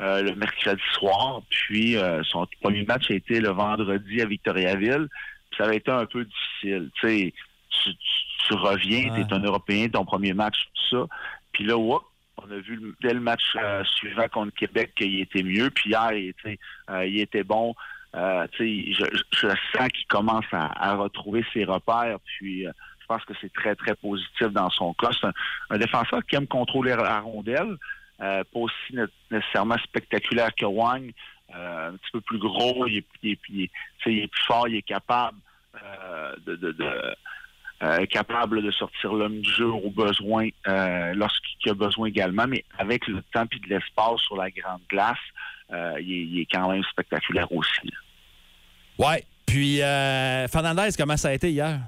[0.00, 1.40] le mercredi soir.
[1.48, 5.08] Puis son premier match a été le vendredi à Victoriaville.
[5.50, 6.90] Puis ça avait été un peu difficile.
[7.00, 7.32] Tu
[8.46, 10.56] tu, reviens, tu es un Européen, ton premier match,
[10.90, 11.06] tout ça.
[11.52, 12.02] Puis là, whoop,
[12.36, 15.70] on a vu le- dès le match euh, suivant contre Québec qu'il était mieux.
[15.70, 16.58] Puis hier, il était,
[16.90, 17.74] euh, il était bon.
[18.14, 22.18] Euh, je, je sens qu'il commence à, à retrouver ses repères.
[22.24, 25.10] Puis euh, je pense que c'est très, très positif dans son cas.
[25.20, 25.32] C'est un,
[25.70, 27.76] un défenseur qui aime contrôler la rondelle.
[28.20, 31.12] Euh, pas aussi né- nécessairement spectaculaire que Wang.
[31.54, 33.40] Euh, un petit peu plus gros, il est, il est-
[34.06, 35.36] il est- plus fort, il est capable
[35.82, 37.14] euh, de, de- de-
[37.82, 40.48] euh, capable de sortir l'homme du jeu au besoin
[41.14, 45.18] lorsqu'il a besoin également, mais avec le temps et de l'espace sur la grande glace,
[46.00, 47.90] il est quand même spectaculaire aussi.
[48.98, 49.24] Ouais.
[49.46, 51.80] Puis euh, Fernandez, comment ça a été hier?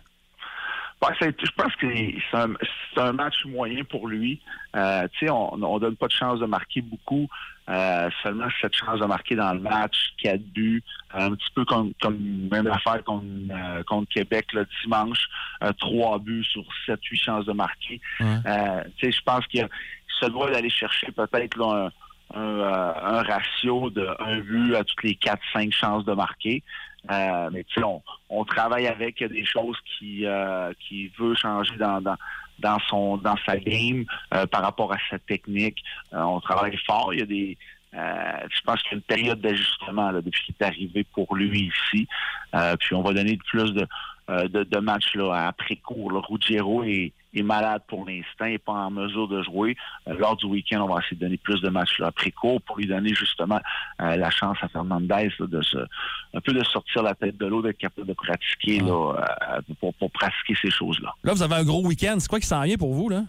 [1.21, 1.87] Été- je pense que
[2.31, 4.41] c'est un, match moyen pour lui.
[4.75, 7.29] Euh, on, on donne pas de chance de marquer beaucoup.
[7.69, 11.93] Euh, seulement cette chance de marquer dans le match, quatre buts, un petit peu comme,
[12.01, 15.29] comme même affaire contre, euh, contre Québec le dimanche,
[15.65, 18.01] euh, trois buts sur sept, huit chances de marquer.
[18.47, 19.69] Euh, je pense qu'il
[20.21, 21.91] se doit d'aller chercher peut-être un,
[22.35, 26.63] un, euh, un ratio de un but à toutes les quatre, cinq chances de marquer.
[27.11, 32.01] Euh, mais tu on, on travaille avec des choses qui euh, qui veut changer dans,
[32.01, 32.17] dans
[32.59, 35.83] dans son dans sa game euh, par rapport à sa technique.
[36.13, 37.13] Euh, on travaille fort.
[37.15, 37.59] Il y a des
[37.95, 41.73] euh, je pense qu'il y a une période d'ajustement depuis qu'il est arrivé pour lui
[41.73, 42.07] ici.
[42.55, 43.87] Euh, puis on va donner plus de,
[44.31, 46.11] euh, de, de matchs là, après cours.
[46.13, 46.21] Là.
[46.29, 49.77] Ruggiero est, est malade pour l'instant, il n'est pas en mesure de jouer.
[50.09, 52.61] Euh, lors du week-end, on va essayer de donner plus de matchs là, après cours
[52.63, 53.61] pour lui donner justement
[54.01, 55.79] euh, la chance à Fernandez là, de se
[56.35, 59.15] un peu de sortir la tête de l'eau, d'être capable de pratiquer là,
[59.81, 61.15] pour, pour pratiquer ces choses-là.
[61.25, 62.17] Là, vous avez un gros week-end.
[62.19, 63.23] C'est quoi qui s'en vient pour vous, là?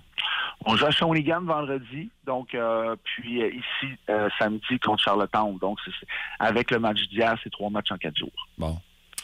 [0.65, 5.55] On joue à Shawinigan vendredi, donc euh, puis euh, ici euh, samedi contre Charlottetown.
[5.59, 5.91] Donc c'est-
[6.39, 8.31] avec le match d'hier, c'est trois matchs en quatre jours.
[8.57, 8.75] Bon.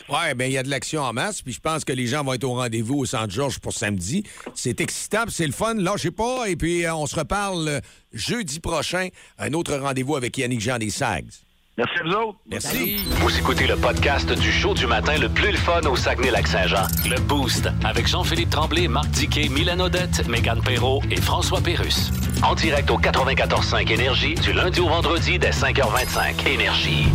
[0.10, 2.24] Ouais, bien, il y a de l'action en masse, puis je pense que les gens
[2.24, 4.24] vont être au rendez-vous au Centre-Georges pour samedi.
[4.54, 5.76] C'est excitant, c'est le fun.
[5.76, 7.80] Lâchez pas, et puis euh, on se reparle euh,
[8.12, 9.08] jeudi prochain.
[9.40, 11.32] Un autre rendez-vous avec Yannick Jean des Sags.
[11.76, 12.38] Merci à vous autres.
[12.48, 12.98] Merci.
[13.22, 16.86] Vous écoutez le podcast du show du matin le plus le fun au Saguenay-Lac-Saint-Jean.
[17.10, 22.12] Le Boost avec Jean-Philippe Tremblay, Marc Diquet, Milan Odette, Megan Perrault et François Pérus.
[22.44, 26.48] En direct au 94.5 Énergie du lundi au vendredi dès 5h25.
[26.48, 27.08] Énergie.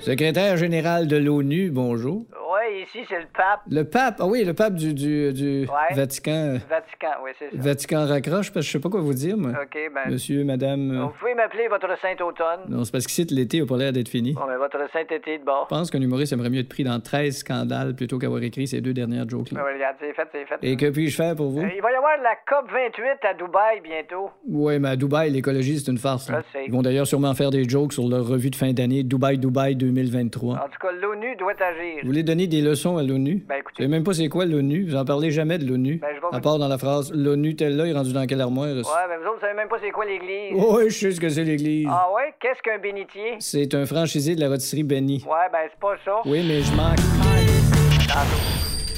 [0.00, 2.26] Secrétaire général de l'ONU, bonjour.
[2.66, 3.60] Oui, ici, c'est le pape.
[3.70, 5.94] Le pape, ah oui, le pape du, du, du Ouais.
[5.94, 6.58] Vatican.
[6.68, 7.56] Vatican, oui, c'est ça.
[7.62, 9.50] Vatican raccroche, parce que je sais pas quoi vous dire, moi.
[9.50, 10.10] OK, ben.
[10.12, 10.90] Monsieur, madame.
[10.90, 12.60] euh, Vous pouvez m'appeler votre Saint-Automne.
[12.68, 14.32] Non, c'est parce qu'ici, l'été a pas l'air d'être fini.
[14.32, 15.66] Bon, mais votre Saint-Été de bord.
[15.70, 18.80] Je pense qu'un humoriste aimerait mieux être pris dans 13 scandales plutôt qu'avoir écrit ces
[18.80, 19.60] deux dernières jokes-là.
[19.62, 20.58] Ben, regarde, c'est fait, c'est fait.
[20.62, 21.60] Et que puis-je faire pour vous?
[21.62, 24.30] Euh, il va y avoir la COP 28 à Dubaï bientôt.
[24.48, 26.30] Oui, mais à Dubaï, l'écologie, c'est une farce.
[26.30, 26.42] là.
[26.46, 26.64] Je sais.
[26.66, 29.76] Ils vont d'ailleurs sûrement faire des jokes sur leur revue de fin d'année Dubaï, Dubaï
[29.76, 30.54] 2023.
[30.54, 32.00] En tout cas, l'ONU doit agir.
[32.02, 33.44] Vous voulez donner des leçons à l'ONU?
[33.48, 33.76] Ben, Vous écoutez.
[33.78, 34.84] savez même pas c'est quoi l'ONU?
[34.88, 35.98] Vous en parlez jamais de l'ONU.
[36.00, 38.68] Ben, je À part dans la phrase l'ONU, tel-là, est rendu dans quelle armoire?
[38.68, 40.52] Ouais, mais vous autres, vous savez même pas c'est quoi l'Église.
[40.54, 41.86] Oui, je sais ce que c'est l'Église.
[41.90, 42.34] Ah ouais?
[42.40, 43.36] Qu'est-ce qu'un bénitier?
[43.38, 45.24] C'est un franchisé de la rôtisserie Benny.
[45.26, 46.20] Ouais, ben, c'est pas ça.
[46.24, 46.98] Oui, mais je manque.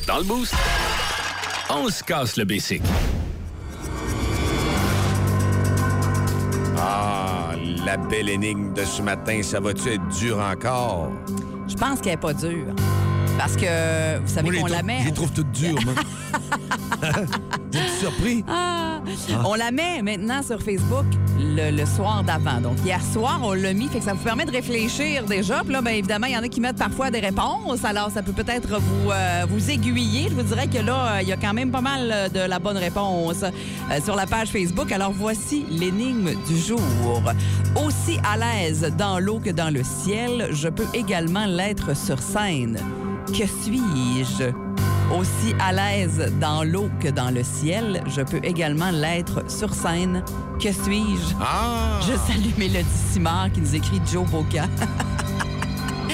[0.07, 0.55] Dans le boost,
[1.71, 2.83] on se casse le basic.
[6.79, 7.53] Ah,
[7.85, 11.11] la belle énigme de ce matin, ça va-tu être dur encore?
[11.69, 12.67] Je pense qu'elle n'est pas dure.
[13.39, 15.01] Parce que, vous savez qu'on la met...
[15.01, 15.95] Je les trouve toutes dures, moi.
[17.73, 18.45] Vous êtes surpris?
[18.49, 19.01] Ah!
[19.45, 21.05] On la met maintenant sur Facebook
[21.39, 22.61] le, le soir d'avant.
[22.61, 23.89] Donc, hier soir, on l'a mis.
[23.89, 25.63] Fait que ça vous permet de réfléchir déjà.
[25.63, 27.85] Puis là, bien évidemment, il y en a qui mettent parfois des réponses.
[27.85, 30.29] Alors, ça peut peut-être vous, euh, vous aiguiller.
[30.31, 32.41] Je vous dirais que là, euh, il y a quand même pas mal euh, de
[32.41, 34.91] la bonne réponse euh, sur la page Facebook.
[34.91, 36.81] Alors, voici l'énigme du jour.
[37.77, 42.79] Aussi à l'aise dans l'eau que dans le ciel, je peux également l'être sur scène.
[43.27, 44.53] Que suis-je?
[45.13, 50.23] Aussi à l'aise dans l'eau que dans le ciel, je peux également l'être sur scène.
[50.61, 51.35] Que suis-je?
[51.41, 52.01] Ah!
[52.03, 54.67] Je salue Mélodie Simard qui nous écrit Joe Boca.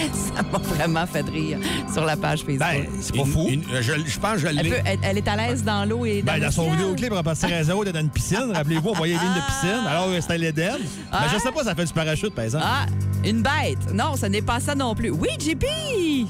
[0.36, 1.58] Ça m'a vraiment fait rire
[1.92, 2.58] sur la page Facebook.
[2.58, 3.46] Ben, c'est pas fou.
[3.48, 4.82] Une- je, je pense que je elle, l'ai.
[4.84, 7.62] elle- elle est à l'aise dans l'eau et dans Ben, dans son vidéoclip, repartir à
[7.62, 8.50] zéro, dans une piscine.
[8.54, 9.86] Rappelez-vous, on voyait de piscine.
[9.86, 10.78] Alors, euh, c'était l'Éden.
[11.10, 11.22] Ah.
[11.24, 12.64] Mais je sais pas, ça fait du parachute, par exemple.
[12.66, 12.86] Ah,
[13.24, 13.92] une bête.
[13.94, 15.10] Non, ce n'est pas ça non plus.
[15.10, 15.64] Oui, JP!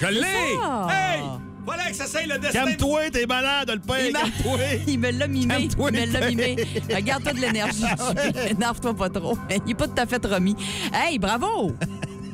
[0.01, 0.21] Je l'ai!
[0.91, 1.23] Hey!
[1.65, 2.65] Voilà que ça c'est le destin.
[2.65, 4.59] Calme-toi, t'es malade, le père, Il calme-toi.
[4.89, 5.69] Il me l'a mimé.
[5.79, 6.57] Il me l'a le mimé.
[6.93, 7.85] Regarde-toi de l'énergie.
[8.51, 9.39] Énerve-toi pas trop.
[9.49, 10.57] Il n'est pas tout à fait remis.
[10.93, 11.73] Hey, bravo!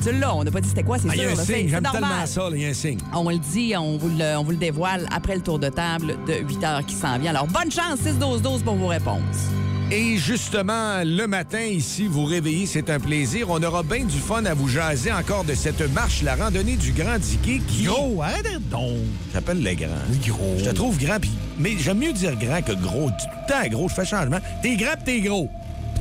[0.09, 1.29] Tu l'as, on n'a pas dit c'était quoi, c'est Ah, il y sûr.
[1.29, 2.99] a un là, signe, j'aime tellement ça, il y a un signe.
[3.15, 6.17] On le dit, on vous le, on vous le dévoile après le tour de table
[6.27, 7.31] de 8 heures qui s'en vient.
[7.31, 9.21] Alors, bonne chance, 6-12-12 pour vos réponses.
[9.91, 13.49] Et justement, le matin, ici, vous réveillez, c'est un plaisir.
[13.51, 16.93] On aura bien du fun à vous jaser encore de cette marche, la randonnée du
[16.93, 17.85] Grand Diquet qui...
[17.85, 18.99] Gros, arrête donc.
[19.33, 20.27] J'appelle le grand.
[20.27, 20.55] Gros.
[20.59, 21.31] Je te trouve grand, puis...
[21.59, 23.09] mais j'aime mieux dire grand que gros.
[23.11, 24.39] Tout le temps gros, je fais changement.
[24.63, 25.49] T'es grand, puis t'es gros.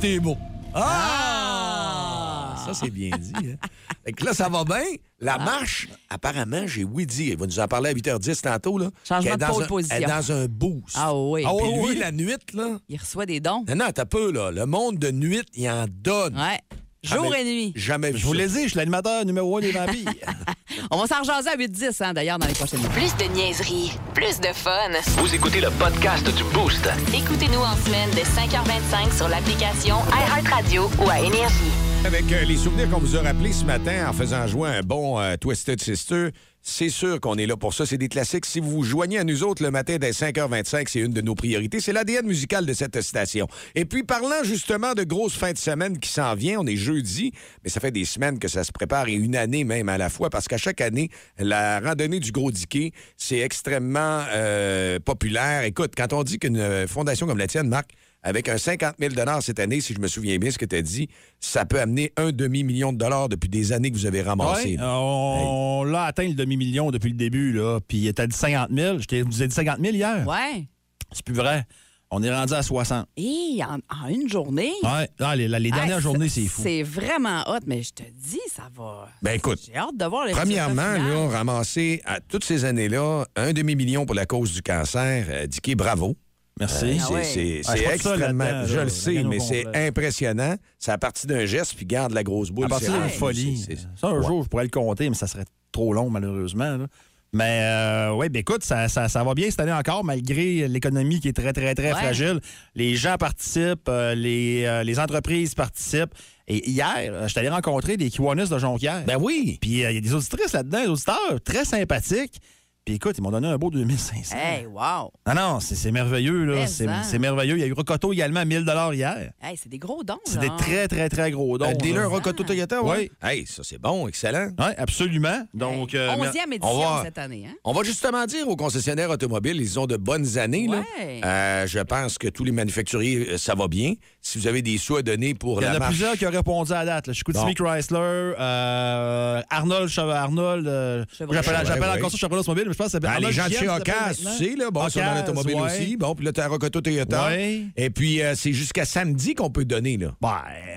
[0.00, 0.36] t'es beau.
[0.74, 2.27] Ah!
[2.68, 3.32] Ça, c'est bien dit.
[3.36, 3.56] Hein?
[4.04, 4.82] Fait que là, ça va bien.
[5.20, 5.44] La Ah.
[5.44, 7.28] marche, apparemment, j'ai oui dit.
[7.30, 8.78] Il va nous en parler à 8h10 tantôt.
[8.78, 9.96] Là, Changement de un- position.
[9.96, 10.94] Elle est dans un boost.
[10.96, 11.44] Ah oui.
[11.46, 12.78] Ah lui, lui, la nuit, là...
[12.88, 13.64] il reçoit des dons.
[13.68, 14.50] Non, non, t'as peu, là.
[14.50, 16.36] Le monde de nuit, il en donne.
[16.38, 16.60] Ouais.
[17.02, 17.72] Jour Jamais- et nuit.
[17.76, 20.10] Jamais vu Je vous l'ai dit, je suis l'animateur numéro un des vampires.
[20.90, 22.92] On va s'en rejaser à 8-10, hein, d'ailleurs, dans les prochaines minutes.
[22.94, 24.90] Plus de niaiserie, plus de fun.
[25.18, 26.88] Vous écoutez le podcast du Boost.
[27.14, 31.87] Écoutez-nous en semaine de 5h25 sur l'application iHeartRadio ou à Énergie.
[32.04, 35.18] Avec euh, les souvenirs qu'on vous a rappelés ce matin en faisant jouer un bon
[35.18, 36.28] euh, Twisted Sister,
[36.62, 37.86] c'est sûr qu'on est là pour ça.
[37.86, 38.46] C'est des classiques.
[38.46, 41.34] Si vous vous joignez à nous autres le matin dès 5h25, c'est une de nos
[41.34, 41.80] priorités.
[41.80, 43.48] C'est l'ADN musical de cette station.
[43.74, 47.32] Et puis, parlant justement de grosses fins de semaine qui s'en vient, on est jeudi,
[47.64, 50.08] mais ça fait des semaines que ça se prépare et une année même à la
[50.08, 55.64] fois, parce qu'à chaque année, la randonnée du Gros Diquet, c'est extrêmement euh, populaire.
[55.64, 57.90] Écoute, quand on dit qu'une fondation comme la tienne, Marc,
[58.22, 60.82] avec un 50 000 cette année, si je me souviens bien ce que tu as
[60.82, 61.08] dit,
[61.40, 64.76] ça peut amener un demi-million de dollars depuis des années que vous avez ramassé.
[64.76, 67.78] Ouais, on l'a atteint le demi-million depuis le début, là.
[67.86, 68.98] Puis il était dit 50 000.
[68.98, 70.26] Je t'ai- vous ai dit 50 000 hier?
[70.26, 70.66] Ouais.
[71.12, 71.64] C'est plus vrai.
[72.10, 73.06] On est rendu à 60.
[73.18, 74.72] Et en, en une journée.
[74.82, 75.08] Ouais.
[75.20, 76.62] Ah, les, les dernières Ah, journées, c'est fou.
[76.62, 79.08] C'est vraiment hot, mais je te dis, ça va.
[79.22, 83.52] Ben écoute, J'ai hâte de voir les premièrement, là, ramasser à toutes ces années-là un
[83.52, 86.16] demi-million pour la cause du cancer, euh, Dicky, bravo.
[86.60, 86.84] Merci.
[86.86, 87.62] Euh, Ah c'est ouais.
[87.66, 88.66] Ah, ça, extrêmement.
[88.66, 89.86] je le sais, mais c'est complet.
[89.88, 90.54] impressionnant.
[90.78, 92.66] C'est à partir d'un geste, puis garde la grosse boule.
[92.66, 93.56] À partir d'une c'est- folie.
[93.58, 94.26] c'est- Ça, un Ouais.
[94.26, 96.76] jour, je pourrais le compter, mais ça serait trop long, malheureusement.
[96.76, 96.86] là.
[97.34, 101.20] Mais euh, oui, ben écoute, ça, ça- ça va bien cette année encore, malgré l'économie
[101.20, 101.98] qui est très, très, très Ouais.
[101.98, 102.40] fragile.
[102.74, 106.14] Les gens participent, euh, les, euh, les entreprises participent.
[106.50, 109.04] Et hier, je suis allé rencontrer des Kiwanis de Jonquière.
[109.04, 109.58] Ben oui.
[109.60, 112.40] Puis euh, il y a des auditrices là-dedans, des auditeurs très sympathiques.
[112.88, 114.34] Puis écoute, ils m'ont donné un beau 2500.
[114.34, 115.12] Hey, wow.
[115.26, 116.54] Non, non, c'est c'est merveilleux, là.
[116.54, 117.58] Mais C'est merveilleux.
[117.58, 119.30] Il y a eu Rocoto également à 1000 hier.
[119.42, 120.56] Hey, c'est des gros dons, C'est des genre.
[120.56, 121.70] très, très, très gros dons.
[121.78, 122.06] Dealer là.
[122.08, 122.88] Rocoto Toyota, Oui.
[122.88, 123.10] ouais.
[123.22, 124.48] Hey, ça, c'est bon, excellent.
[124.58, 125.46] Oui, absolument.
[125.52, 127.54] Donc, euh, mais- 11e on édition va- cette année, hein?
[127.62, 130.66] On va justement dire aux concessionnaires automobiles, ils ont de bonnes années.
[130.66, 130.82] là.
[131.26, 133.92] Euh, je pense que tous les manufacturiers, euh, ça va bien.
[134.22, 135.90] Si vous avez des sous à donner pour Il y en la a marche...
[135.92, 137.08] plusieurs qui ont répondu à la date.
[137.08, 137.12] là.
[137.12, 137.64] Chicoutimi Bon.
[137.66, 143.26] Chrysler, euh, Arnold, Arnold euh, j'appelle encore ça Chevrolet Automobile, pense que ça Ah, s'appelle
[143.26, 145.60] les gens de chez ça Ocas, tu sais, là, bon, sont dans l'automobile ouais.
[145.62, 145.96] aussi.
[145.96, 147.26] Bon, puis là, t'as Rocoto Toyota.
[147.26, 147.64] Ouais.
[147.76, 150.12] Et puis, euh, c'est jusqu'à samedi qu'on peut donner, là.
[150.20, 150.30] Ben,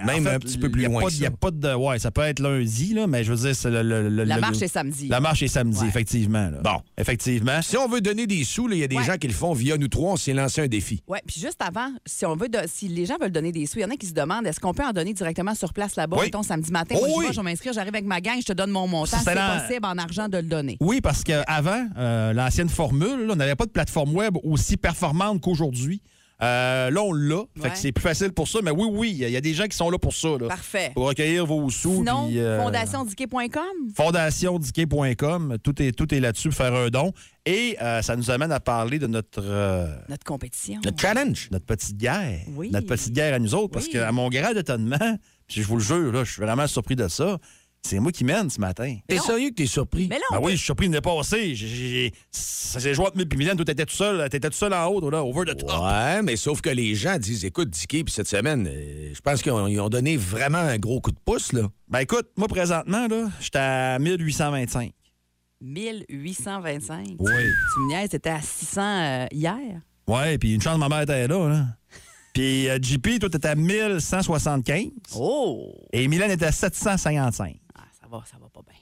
[0.06, 1.36] Même en fait, un petit peu plus y loin pas que de- y a ça.
[1.40, 1.74] pas de.
[1.76, 4.36] Ouais, ça peut être lundi, là, mais je veux dire, c'est le, le- le- La
[4.36, 5.08] le- marche est samedi.
[5.08, 6.50] La marche est samedi, effectivement.
[6.50, 6.60] là.
[6.64, 6.82] Bon.
[6.98, 7.62] Effectivement.
[7.62, 9.04] Si on veut donner des sous, il y a des Ouais.
[9.04, 10.14] gens qui le font via nous trois.
[10.14, 11.02] On s'est lancé un défi.
[11.08, 13.80] Oui, puis juste avant, si on veut de- si les gens veulent donner des sous,
[13.80, 15.96] il y en a qui se demandent est-ce qu'on peut en donner directement sur place
[15.96, 16.26] là-bas, Oui.
[16.26, 17.26] mettons samedi matin, Oh moi, oui.
[17.32, 19.98] je vais m'inscrire, j'arrive avec ma gang, je te donne mon montant, C'est possible en
[19.98, 20.78] argent de le donner.
[20.80, 26.02] Oui, parce qu'avant, l'ancienne formule, là, on n'avait pas de plateforme web aussi performante qu'aujourd'hui.
[26.44, 27.44] Euh, là, on l'a.
[27.56, 27.70] Fait Ouais.
[27.70, 28.60] que c'est plus facile pour ça.
[28.64, 30.12] Mais oui, oui, il y, a- il y a des gens qui sont là pour
[30.16, 30.30] ça.
[30.40, 30.48] là.
[30.48, 30.90] Parfait.
[30.96, 31.98] Pour recueillir vos sous.
[31.98, 33.62] Sinon, euh, fondationdiquet.com.
[33.96, 37.12] fondationdiquet.com, tout est, tout est là-dessus pour faire un don.
[37.46, 40.80] Et euh, ça nous amène à parler de notre, euh, Notre compétition.
[40.84, 41.48] Notre challenge.
[41.52, 42.40] notre petite guerre.
[42.56, 42.70] Oui.
[42.72, 43.72] Notre petite guerre à nous autres.
[43.74, 43.92] Parce Oui.
[43.92, 47.08] qu'à mon grand étonnement, puis je vous le jure, là, je suis vraiment surpris de
[47.08, 47.38] ça.
[47.84, 48.96] C'est moi qui mène ce matin.
[49.08, 50.08] T'es sérieux que t'es surpris?
[50.08, 51.56] Mais là, Ben on oui, je suis surpris de dépasser.
[51.56, 53.56] J'ai- j'ai- Ça s'est joué entre et Mylène.
[53.58, 54.30] Toi, t'étais tout seul.
[54.30, 55.70] T'étais tout seul en haut, là, over the top.
[55.84, 59.42] Ouais, mais sauf que les gens disent écoute, Dicky, puis cette semaine, euh, je pense
[59.42, 61.64] qu'ils ont, donné vraiment un gros coup de pouce, là.
[61.90, 64.94] Ben écoute, moi, présentement, là, j'étais à 1825.
[65.60, 67.08] 1825.
[67.20, 67.32] Oui.
[67.74, 69.58] Tu me niaises, c'était à 600 euh, hier?
[70.08, 71.66] Ouais, puis une chance, ma mère était là, là.
[72.34, 74.86] Puis euh, JP, toi, t'étais à 1175.
[75.16, 75.74] Oh!
[75.92, 77.58] Et Mylène était à 755.
[78.12, 78.78] Ça va, ça va pas bien.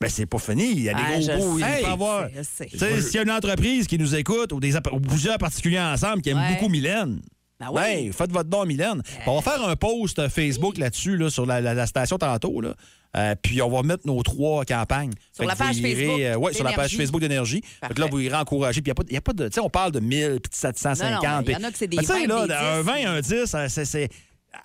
[0.00, 0.70] Ben, c'est pas fini.
[0.72, 1.58] Il y a des Ah, gros bouts.
[1.58, 2.28] Il peut avoir.
[2.42, 6.28] s'il y a une entreprise qui nous écoute ou, des, ou plusieurs particuliers ensemble qui
[6.30, 6.54] aiment Ouais.
[6.54, 7.20] beaucoup Mylène,
[7.58, 7.80] Ben oui.
[7.82, 9.02] ben, faites votre don Mylène.
[9.26, 12.60] On va faire un post Facebook là-dessus, là, sur la, la- la station tantôt.
[12.60, 12.74] Là.
[13.16, 15.12] Euh, puis on va mettre nos trois campagnes.
[15.32, 16.96] Sur Fait la page irez, Facebook euh, ouais, sur la page d'Énergie.
[16.98, 17.62] Facebook d'énergie.
[17.96, 18.82] Là, vous irez encourager.
[18.82, 19.48] Puis il n'y a, pas de.
[19.48, 21.22] Tu sais, on parle de 1000 puis de 750.
[21.24, 22.80] Non, non, mais il y en a que c'est des tu sais, 20, là, un
[22.82, 24.10] 10, 20, un 10, euh, c'est.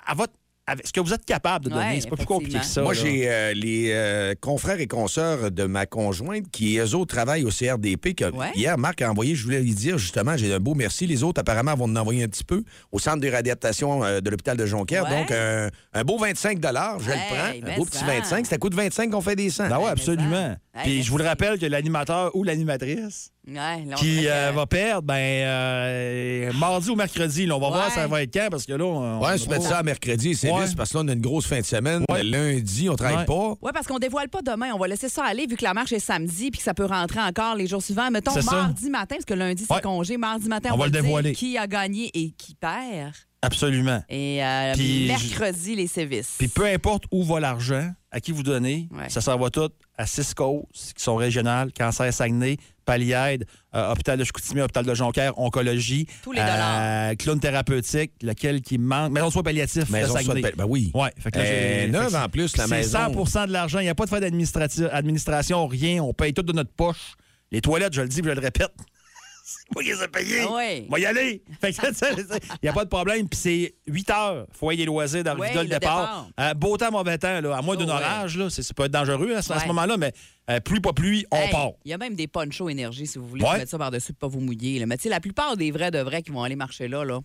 [0.06, 0.34] À votre.
[0.68, 2.82] Avec ce que vous êtes capable de donner, Ouais, c'est pas plus compliqué que ça.
[2.84, 7.44] Moi, j'ai euh, les euh, confrères et consoeurs de ma conjointe qui, eux autres, travaillent
[7.44, 8.16] au CRDP.
[8.16, 8.52] Que, Ouais.
[8.56, 11.08] Hier, Marc a envoyé, je voulais lui dire, justement, j'ai un beau merci.
[11.08, 14.30] Les autres, apparemment, vont en envoyer un petit peu au centre de réadaptation euh, de
[14.30, 15.04] l'hôpital de Jonquière.
[15.04, 15.20] Ouais.
[15.20, 15.32] Donc,
[15.94, 17.60] un beau 25 je le prends.
[17.64, 18.06] mais Un beau petit ça.
[18.06, 19.68] 25 C'est à coup de 25 qu'on fait des 100.
[19.70, 20.56] Ben ouais, absolument.
[20.74, 25.02] Hey, Puis je vous le rappelle que l'animateur ou l'animatrice Ouais, qui euh, va perdre,
[25.02, 27.74] ben, euh, mardi ou mercredi, là, on va Ouais.
[27.74, 29.84] voir ça va être quand, parce que là, on, Ouais, on- se mettre ça à
[29.84, 32.04] mercredi, c'est juste parce que là, on a une grosse fin de semaine.
[32.10, 32.24] Ouais.
[32.24, 33.26] Lundi, on travaille Ouais.
[33.26, 33.56] pas.
[33.62, 34.68] Oui, parce qu'on dévoile pas demain.
[34.76, 36.86] On va laisser ça aller vu que la marche est samedi puis que ça peut
[36.86, 38.12] rentrer encore les jours suivants.
[38.12, 38.42] Mettons ça.
[38.52, 39.82] mardi matin, parce que lundi, c'est Ouais.
[39.82, 40.18] congé.
[40.18, 41.34] Mardi matin, on, On va le dire dévoiler.
[41.34, 43.14] qui a gagné et qui perd.
[43.44, 44.04] Absolument.
[44.08, 46.36] Et euh, Puis mercredi, les sévices.
[46.38, 49.10] Puis peu importe où va l'argent, à qui vous donnez, Ouais.
[49.10, 49.70] ça s'en va tout
[50.02, 54.94] à six causes qui sont régionales, Cancer Saguenay, Paliade, euh, Hôpital de Chicoutimi, Hôpital de
[54.94, 56.08] Jonquière, Oncologie.
[56.24, 59.12] Tous les euh, Clown thérapeutique, lequel qui manque.
[59.12, 60.42] Maison de soins palliatifs Maison de soins Saguenay.
[60.42, 60.54] paix.
[60.58, 60.92] Ben oui.
[60.94, 63.26] Ouais, fait que là, Euh, en plus, la c'est maison.
[63.26, 63.80] 100 de l'argent.
[63.80, 66.02] Il n'y a pas de frais d'administrati- administration, rien.
[66.04, 67.14] On paye tout de notre poche.
[67.52, 68.72] Les toilettes, je le dis, je le répète.
[69.74, 70.42] Moi qui les ai.
[70.48, 70.88] Ah ouais.
[70.90, 71.44] Va y aller.
[71.64, 71.70] Il
[72.64, 73.28] n'y a pas de problème.
[73.30, 76.28] Puis c'est 8 heures, foyer des loisirs dans Ouais, le le départ.
[76.40, 77.94] Euh, beau temps, mauvais temps, là, à moins d'un Oh, ouais.
[77.94, 80.14] orage, là, ça peut être dangereux à ce, à ce moment-là, mais
[80.50, 81.72] euh, pluie, pas pluie, on Hey, part.
[81.86, 84.30] Il y a même des ponchos énergie, si vous voulez, vous mettre ça par-dessus pour
[84.30, 84.80] pas vous mouiller.
[84.80, 84.86] là.
[84.86, 87.20] Mais tu sais, la plupart des vrais de vrais qui vont aller marcher là, là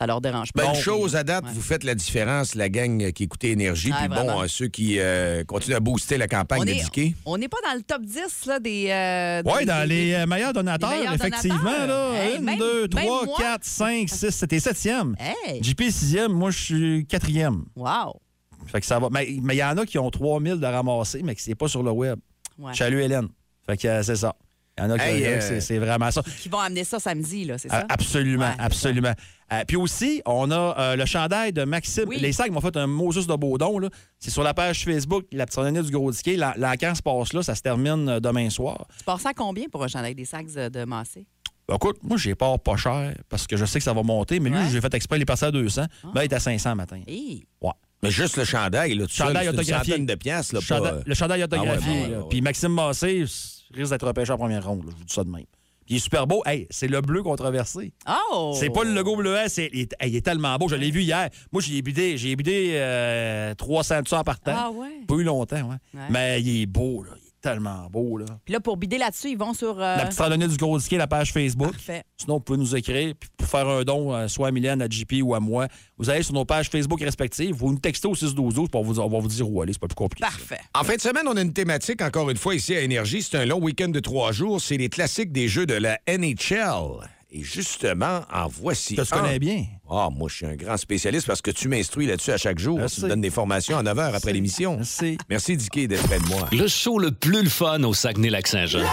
[0.00, 0.64] ça leur dérange pas.
[0.64, 1.50] Bonne chose à date, Ouais.
[1.52, 3.92] vous faites la différence, la gang qui écoutait Énergie.
[3.92, 7.14] Puis bon, euh, ceux qui euh, continuent à booster la campagne Dicky.
[7.26, 8.86] On n'est pas dans le top 10 là, des.
[8.88, 11.58] euh, Oui, dans les euh, meilleurs donateurs, les meilleurs effectivement.
[11.64, 12.12] donateurs.
[12.12, 13.36] Là, Hey, 1, même- 2, même 3, moi.
[13.38, 14.30] 4, 5, 6.
[14.30, 15.14] C'était septième.
[15.18, 15.62] Hey!
[15.62, 17.64] JP sixième, moi, je suis quatrième.
[17.76, 18.20] Wow!
[18.68, 19.08] Fait que ça va.
[19.10, 21.82] Mais il y en a qui ont 3000 de ramasser, mais qui c'est pas sur
[21.82, 22.18] le web.
[22.58, 22.72] Ouais.
[22.74, 23.28] Salut Hélène.
[23.66, 24.34] Fait que c'est ça.
[24.80, 26.22] Il y en a qui Hey, euh, c'est, vraiment ça.
[26.40, 27.80] Qui vont amener ça samedi, là, c'est ça?
[27.88, 29.12] Ah, Absolument, Ouais, c'est absolument.
[29.52, 32.04] Euh, puis aussi, on a euh, le chandail de Maxime.
[32.06, 32.18] Oui.
[32.20, 33.78] Les sacs m'ont fait un Moses de Baudon.
[33.78, 33.88] Là.
[34.18, 36.10] C'est sur la page Facebook, la petite randonnée du Gros.
[36.36, 38.86] L'en- L'encan se passe là, ça se termine euh, demain soir.
[38.98, 41.26] Tu passes à combien pour un chandail des sacs de, de Massé?
[41.68, 44.40] Ben, écoute, moi, j'ai pars pas cher parce que je sais que ça va monter,
[44.40, 44.64] mais lui, Ouais.
[44.66, 44.70] Ah.
[44.70, 45.84] j'ai fait exprès, il est passé à 200.
[46.14, 47.00] Ben, il est à 500 matin.
[47.06, 47.44] Hey.
[47.60, 47.70] Ouais.
[48.02, 49.92] Mais juste le chandail, là, seul, Chandail une autographié.
[49.94, 50.54] centaine de piastres.
[50.54, 51.76] Là, Chandail- pas, Le chandail autographié.
[51.86, 52.16] Ah ouais, ouais, là.
[52.18, 52.28] ouais, ouais.
[52.30, 53.24] Puis Maxime Massé
[53.72, 54.84] risque d'être repêché en première ronde.
[54.84, 54.90] là.
[54.92, 55.44] Je vous dis ça de même.
[55.86, 56.42] Puis il est super beau.
[56.46, 57.92] Hey, c'est le bleu controversé.
[58.32, 58.54] Oh!
[58.58, 60.68] C'est pas le logo bleuet, c'est il est, hey, il est tellement beau.
[60.68, 61.28] Je l'ai vu hier.
[61.52, 64.52] Moi, j'ai bidé, j'ai bidé euh, 300 de ça en partant.
[64.54, 65.00] Ah ouais?
[65.08, 65.76] Pas eu longtemps, ouais.
[65.94, 66.06] Ouais.
[66.10, 67.12] Mais il est beau, là.
[67.40, 68.26] Tellement beau, là.
[68.44, 69.80] Puis là, pour bider là-dessus, ils vont sur.
[69.80, 71.72] euh, La petite randonnée du gros la page Facebook.
[71.72, 72.02] Parfait.
[72.18, 73.14] Sinon, vous pouvez nous écrire.
[73.18, 76.10] Puis pour faire un don, euh, soit à Mylène, à JP ou à moi, vous
[76.10, 77.54] allez sur nos pages Facebook respectives.
[77.54, 79.72] Vous nous textez au 612 pour vous, on va vous dire où aller.
[79.72, 80.20] C'est pas plus compliqué.
[80.20, 80.60] Parfait.
[80.78, 83.22] En fin de semaine, on a une thématique, encore une fois, ici à Énergie.
[83.22, 84.60] C'est un long week-end de trois jours.
[84.60, 87.08] C'est les classiques des jeux de la NHL.
[87.32, 88.96] Et justement, en voici.
[88.96, 89.64] Tu te connais bien.
[89.88, 92.80] Ah, moi, je suis un grand spécialiste parce que tu m'instruis là-dessus à chaque jour.
[92.92, 94.76] Tu me donnes des formations à 9 h après l'émission.
[94.76, 95.16] Merci.
[95.28, 96.48] Merci, Dicky, d'être près de moi.
[96.50, 98.84] Le show le plus le fun au Saguenay-Lac-Saint-Jean.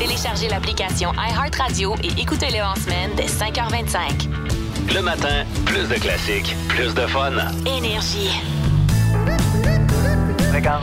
[0.00, 4.94] Téléchargez l'application iHeartRadio et écoutez-le en semaine dès 5h25.
[4.94, 7.32] Le matin, plus de classiques, plus de fun.
[7.64, 8.30] Énergie.
[10.52, 10.82] Regarde.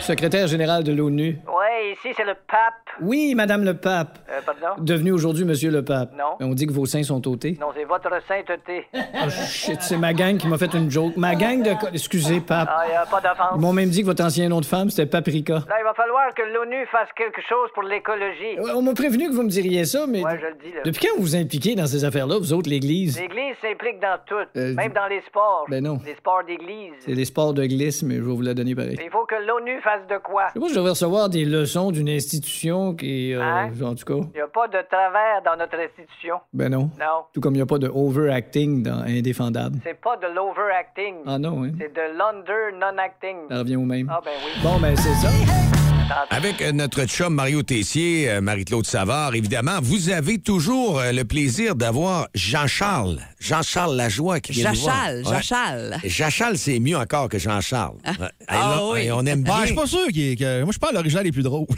[0.00, 1.38] Secrétaire général de l'ONU.
[1.46, 2.74] Ouais, ici, c'est le pape.
[3.00, 4.18] Oui, Madame le Pape.
[4.30, 4.82] Euh, pardon?
[4.82, 6.12] Devenu aujourd'hui Monsieur le Pape.
[6.16, 6.36] Non.
[6.40, 7.56] On dit que vos seins sont ôtés.
[7.60, 8.86] Non, c'est votre sainteté.
[9.26, 11.16] Oh shit, c'est ma gang qui m'a fait une joke.
[11.16, 11.70] Ma gang de...
[11.92, 12.68] Excusez, Pape.
[12.70, 13.60] Ah, y a pas Ils d'offense.
[13.60, 15.54] m'ont même dit que votre ancien nom de femme, c'était Paprika.
[15.54, 18.58] Là, il va falloir que l'ONU fasse quelque chose pour l'écologie.
[18.58, 20.22] Euh, On m'a prévenu que vous me diriez ça, mais...
[20.24, 20.80] Ouais, je le dis, là.
[20.84, 23.18] Depuis quand vous vous impliquez dans ces affaires-là, vous autres, l'Église?
[23.18, 25.64] L'Église s'implique dans tout, Euh, même dans les sports.
[25.68, 25.98] Ben non.
[26.04, 26.92] Les sports d'église.
[27.00, 28.98] C'est les sports de glisse, mais je vais vous la donner pareil.
[29.02, 30.48] Il faut que l'ONU fasse de quoi?
[30.54, 33.32] Je devrais recevoir des leçons d'une institution qui...
[33.34, 33.70] euh, Hein?
[33.82, 34.26] En tout cas...
[34.34, 36.36] Il n'y a pas de travers dans notre institution.
[36.52, 36.90] Ben non.
[36.98, 37.24] Non.
[37.32, 39.78] Tout comme il n'y a pas de overacting dans Indéfendable.
[39.84, 41.16] C'est pas de l'overacting.
[41.26, 41.72] Ah non, hein?
[41.78, 43.36] C'est de l'under non-acting.
[43.50, 44.08] Ça revient au même.
[44.10, 44.52] Ah, ben oui.
[44.62, 45.83] Bon, ben c'est ça.
[46.30, 51.24] Avec euh, notre chum Mario Tessier, euh, Marie-Claude Savard, évidemment, vous avez toujours euh, le
[51.24, 53.18] plaisir d'avoir Jean-Charles.
[53.40, 54.94] Jean-Charles Lajoie qui vient nous voir.
[54.96, 55.32] Jachal, Ouais.
[55.32, 56.00] Jachal.
[56.04, 57.96] Jachal, c'est mieux encore que Jean-Charles.
[58.06, 58.26] Ouais.
[58.26, 59.10] Et Ah là, oui.
[59.12, 59.54] on aime bien.
[59.54, 60.62] Ben, je suis pas sûr qu'il est- que.
[60.64, 61.66] Moi, je pense que l'original est plus drôle.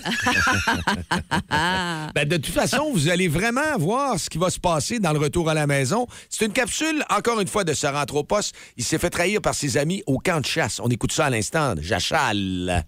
[2.14, 5.18] Ben, de toute façon, vous allez vraiment voir ce qui va se passer dans le
[5.18, 6.06] retour à la maison.
[6.30, 8.54] C'est une capsule, encore une fois, de ce rentre au poste.
[8.76, 10.80] Il s'est fait trahir par ses amis au camp de chasse.
[10.82, 11.74] On écoute ça à l'instant.
[11.80, 12.84] Jachal.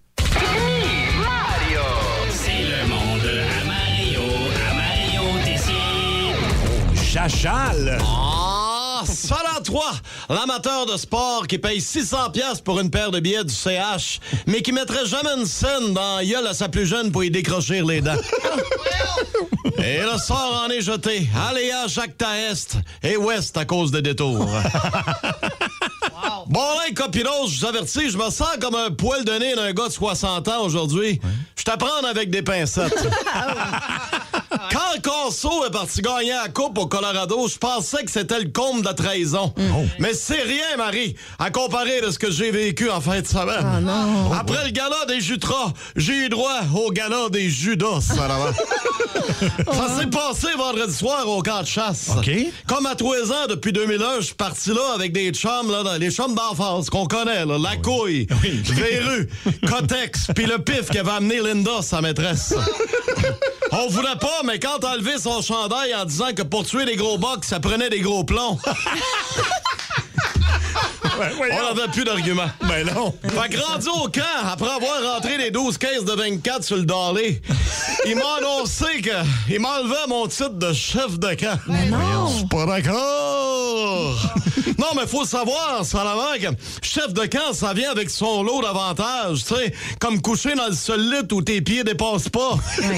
[7.11, 7.97] Chachal!
[8.05, 9.89] Ah, ça à toi,
[10.29, 14.61] l'amateur de sport qui paye 600 pièces pour une paire de billets du CH, mais
[14.61, 17.81] qui mettrait jamais une scène dans la gueule à sa plus jeune pour y décrocher
[17.81, 18.13] les dents.
[19.79, 21.27] Et le sort en est jeté.
[21.49, 24.45] Aléa Jacques Taest et Ouest à cause des détours.
[26.47, 29.55] Bon, là, les copinos, je vous avertis, je me sens comme un poil de nez
[29.55, 31.19] d'un gars de 60 ans aujourd'hui.
[31.55, 32.93] Je t'apprends avec des pincettes.
[34.71, 38.81] Quand Corso est parti gagner la coupe au Colorado, je pensais que c'était le comble
[38.81, 39.53] de la trahison.
[39.99, 43.89] Mais c'est rien, Marie, à comparer de ce que j'ai vécu en fin de semaine.
[44.37, 48.01] Après le gala des Jutras, j'ai eu droit au gala des Judas.
[48.01, 48.15] ça.
[49.71, 52.09] Ça s'est passé vendredi soir au camp de chasse.
[52.17, 52.29] OK.
[52.67, 56.11] Comme à trois ans, depuis 2001, je suis parti là avec des chums, là, les
[56.11, 59.29] chums d'enfance qu'on connaît, là, La Couille, Véru,
[59.67, 62.53] Cotex, puis le pif qui avait amené Linda, sa maîtresse.
[63.71, 66.95] On voulait pas, mais quand a enlevé son chandail en disant que pour tuer des
[66.95, 68.57] gros bocs, ça prenait des gros plombs.
[71.21, 72.49] On n'avait plus d'arguments.
[72.61, 73.13] Ben non.
[73.23, 76.83] Fait que rendu au camp, après avoir rentré les 12 caisses de 24 sur le
[76.83, 77.41] dolly,
[78.05, 79.11] il m'a annoncé que
[79.49, 81.59] il m'enlevait mon titre de chef de camp.
[81.67, 82.27] non.
[82.29, 84.15] Je suis pas d'accord.
[84.77, 86.47] Non, mais faut savoir, Salaman, que
[86.81, 90.73] chef de camp, ça vient avec son lot d'avantages, tu sais, comme coucher dans le
[90.75, 92.57] seul lit où tes pieds dépassent pas.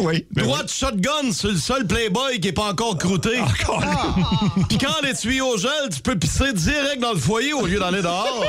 [0.00, 0.24] Oui.
[0.30, 3.40] ben Droit de shotgun sur le seul playboy qui est pas encore croûté.
[4.68, 8.02] Puis quand les tuyaux gèlent, tu peux pisser direct dans le foyer au lieu d'aller
[8.02, 8.44] dehors.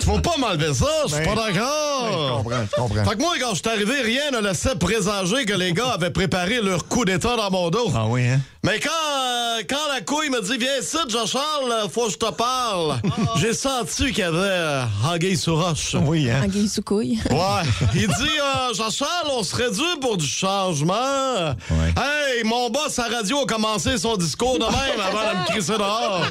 [0.00, 2.10] tu vas pas m'enlever ça, je suis Ben, pas d'accord.
[2.12, 3.04] ben, je comprends, je comprends.
[3.10, 6.10] Fait que moi, quand je suis arrivé, rien ne laissait présager que les gars avaient
[6.12, 7.90] préparé leur coup d'état dans mon dos.
[7.96, 8.40] Ah oui, hein?
[8.64, 12.16] Mais quand, euh, quand la couille me dit Viens ici, Jean-Charles, euh, faut que je
[12.16, 13.00] te parle,
[13.36, 15.96] j'ai senti qu'il y avait euh, anguille sur roche.
[16.06, 16.42] Oui, hein?
[16.44, 17.18] Anguille sous couille.
[17.30, 17.68] Ouais.
[17.94, 21.54] Il dit euh, Jean-Charles, on serait dû pour du changement.
[21.96, 25.76] Hey, mon boss à radio a commencé son discours de même avant de me crisser
[25.76, 26.22] dehors.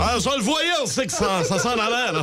[0.00, 2.22] Ah, je le voyais, on sait que ça, ça s'en allait, là.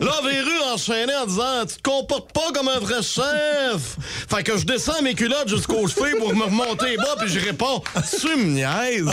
[0.00, 3.96] Là, Véru enchaîné en disant Tu te comportes pas comme un vrai chef.
[4.28, 7.40] Fait que je descends mes culottes jusqu'aux cheveux pour me remonter les bas, puis je
[7.40, 7.82] réponds
[8.20, 9.10] Tu me niaises.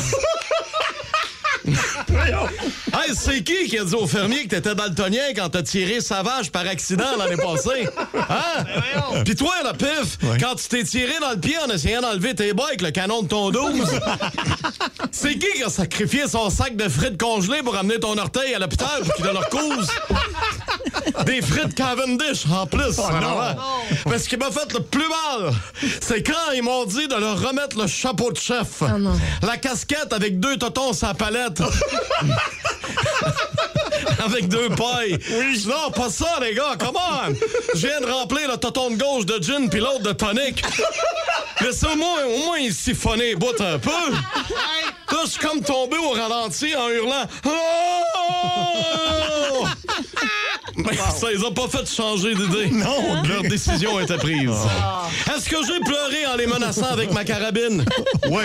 [1.67, 6.51] Hey, c'est qui qui a dit au fermier que t'étais daltonien quand t'as tiré Savage
[6.51, 7.87] par accident l'année passée?
[8.15, 9.23] Hein?
[9.23, 12.53] Puis toi, la pif, quand tu t'es tiré dans le pied en essayant d'enlever tes
[12.53, 13.71] bas avec le canon de ton 12,
[15.11, 18.59] c'est qui qui a sacrifié son sac de frites congelées pour amener ton orteil à
[18.59, 19.87] l'hôpital pour qu'il te le recouse?
[21.25, 22.97] Des frites Cavendish en plus.
[22.97, 23.41] Oh, non.
[23.41, 23.55] hein?
[24.07, 25.53] Mais ce qui m'a fait le plus mal,
[26.01, 28.81] c'est quand ils m'ont dit de leur remettre le chapeau de chef.
[29.41, 31.61] La casquette avec deux totons sur la palette.
[34.25, 35.17] avec deux pailles.
[35.67, 36.75] Non, pas ça, les gars.
[36.79, 37.33] Come on.
[37.75, 40.63] Je viens de remplir le toton de gauche de gin puis l'autre de tonic.
[41.61, 43.91] Laissez au moins, au moins il siphonner les bouts un peu.
[43.91, 47.25] Là, je suis comme tombé au ralenti en hurlant.
[47.45, 47.51] Oh!
[50.75, 52.69] Mais ça les a pas fait changer d'idée.
[52.71, 54.49] Non, leur décision était prise.
[55.27, 57.85] Est-ce que j'ai pleuré en les menaçant avec ma carabine?
[58.29, 58.43] Oui.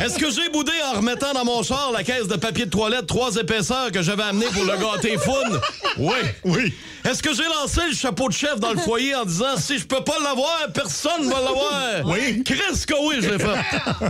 [0.00, 3.06] Est-ce que j'ai boudé en remettant dans mon char la caisse de papier de toilette
[3.06, 5.60] trois épaisseurs que j'avais amené pour le gâter foune?
[5.98, 6.72] Oui, oui.
[7.04, 9.84] Est-ce que j'ai lancé le chapeau de chef dans le foyer en disant si je
[9.86, 11.72] peux pas l'avoir, personne ne va l'avoir?
[12.04, 12.42] Oui.
[12.44, 13.58] Chris que oui, je l'ai fait.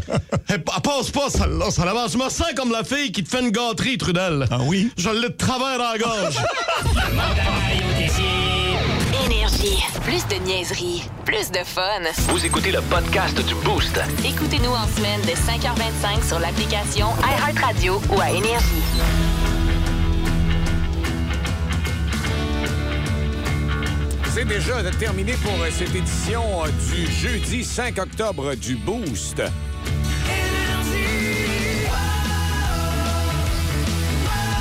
[0.48, 1.70] Elle pa- passe pas, celle-là.
[1.70, 2.12] Ça l'avance.
[2.12, 4.46] Je me sens comme la fille qui te fait une gâterie, Trudel.
[4.50, 4.90] Ah oui?
[4.96, 6.36] Je l'ai de travers dans la gorge.
[9.68, 9.84] Énergie.
[10.02, 12.00] Plus de niaiserie, plus de fun.
[12.28, 14.00] Vous écoutez le podcast du Boost.
[14.24, 18.82] Écoutez-nous en semaine de 5h25 sur l'application iHeartRadio ou à Énergie.
[24.32, 29.42] C'est déjà terminé pour euh, cette édition euh, du jeudi 5 octobre du Boost.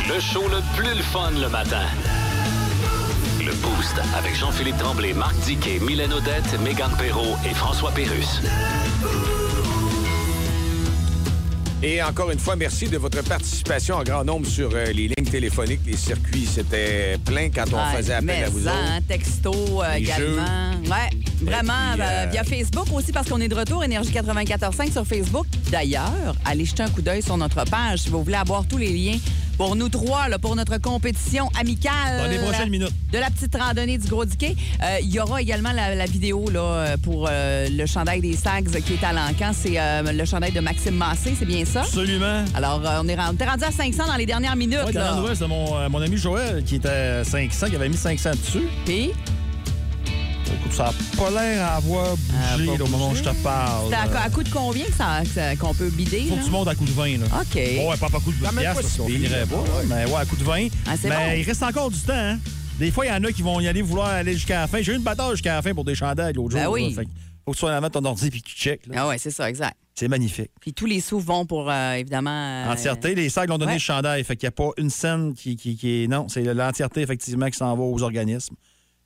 [0.10, 1.86] Le show le plus le fun le matin.
[3.62, 8.42] Le Boost avec Jean-Philippe Tremblay, Marc Diquet, Mylène Odette, Megan Perrault et François Pérus.
[11.84, 15.30] Et encore une fois, merci de votre participation en grand nombre sur euh, les lignes
[15.30, 15.82] téléphoniques.
[15.86, 18.80] Les circuits, c'était plein quand on Ouais, faisait appel à vous ça, autres.
[18.96, 19.54] hein, texto
[19.84, 20.42] euh, également.
[20.86, 21.10] Ouais,
[21.42, 21.74] vraiment.
[21.94, 25.46] puis, euh, euh, via Facebook aussi, parce qu'on est de retour, Énergie 94.5 sur Facebook.
[25.72, 28.92] D'ailleurs, allez jeter un coup d'œil sur notre page si vous voulez avoir tous les
[28.92, 29.18] liens
[29.58, 32.18] pour nous trois, là, pour notre compétition amicale.
[32.20, 32.92] Dans les prochaines minutes.
[33.12, 34.56] De la petite randonnée du Gros Diquet.
[34.84, 38.70] Euh, Il y aura également la, la vidéo là, pour euh, le chandail des Sags
[38.82, 39.52] qui est à l'encan.
[39.54, 41.82] C'est euh, le chandail de Maxime Massé, c'est bien ça?
[41.82, 42.44] Absolument.
[42.56, 44.80] Alors, euh, on est rendu, à 500 dans les dernières minutes.
[44.86, 45.16] Ouais, là.
[45.48, 48.68] mon, euh, mon ami Joël qui était à 500, qui avait mis 500 dessus.
[48.86, 49.12] Puis?
[50.72, 53.88] Ça n'a pas l'air à avoir bougé là, au moment où je te parle.
[53.90, 56.26] C'est à, à coup de combien que ça- que ça- qu'on peut bider?
[56.28, 56.42] Faut là?
[56.42, 57.18] que tu montes à coup de 20.
[57.18, 57.26] Là.
[57.42, 57.60] OK.
[57.78, 59.16] Bon, ouais, pas à coup de Quand 20 même piastres, pas parce si qu'on pire,
[59.16, 59.46] finirait là.
[59.48, 59.56] pas.
[59.56, 59.86] Ouais.
[59.88, 60.68] Mais ouais, à coup de 20.
[60.86, 61.22] Ah, c'est mais bon.
[61.38, 62.14] il reste encore du temps.
[62.14, 62.40] Hein?
[62.80, 64.82] Des fois, il y en a qui vont y aller vouloir aller jusqu'à la fin.
[64.82, 66.74] J'ai eu une bataille jusqu'à la fin pour des chandails l'autre Ben jour.
[66.74, 66.90] oui.
[66.90, 66.96] là.
[67.02, 67.12] Fait que
[67.46, 68.86] faut que tu sois en avant de ton ordi et que tu checkes.
[68.88, 68.96] là.
[68.98, 69.76] Ah ouais, c'est ça, exact.
[69.96, 70.52] C'est magnifique.
[70.62, 72.30] Puis tous les sous vont pour, euh, évidemment...
[72.68, 73.78] euh, Entièreté, les sacs l'ont donné ouais.
[73.78, 74.24] le chandail.
[74.24, 76.08] Fait qu'il n'y a pas une scène qui, qui, qui est.
[76.08, 78.56] Non, c'est l'entièreté, effectivement, qui s'en va aux organismes.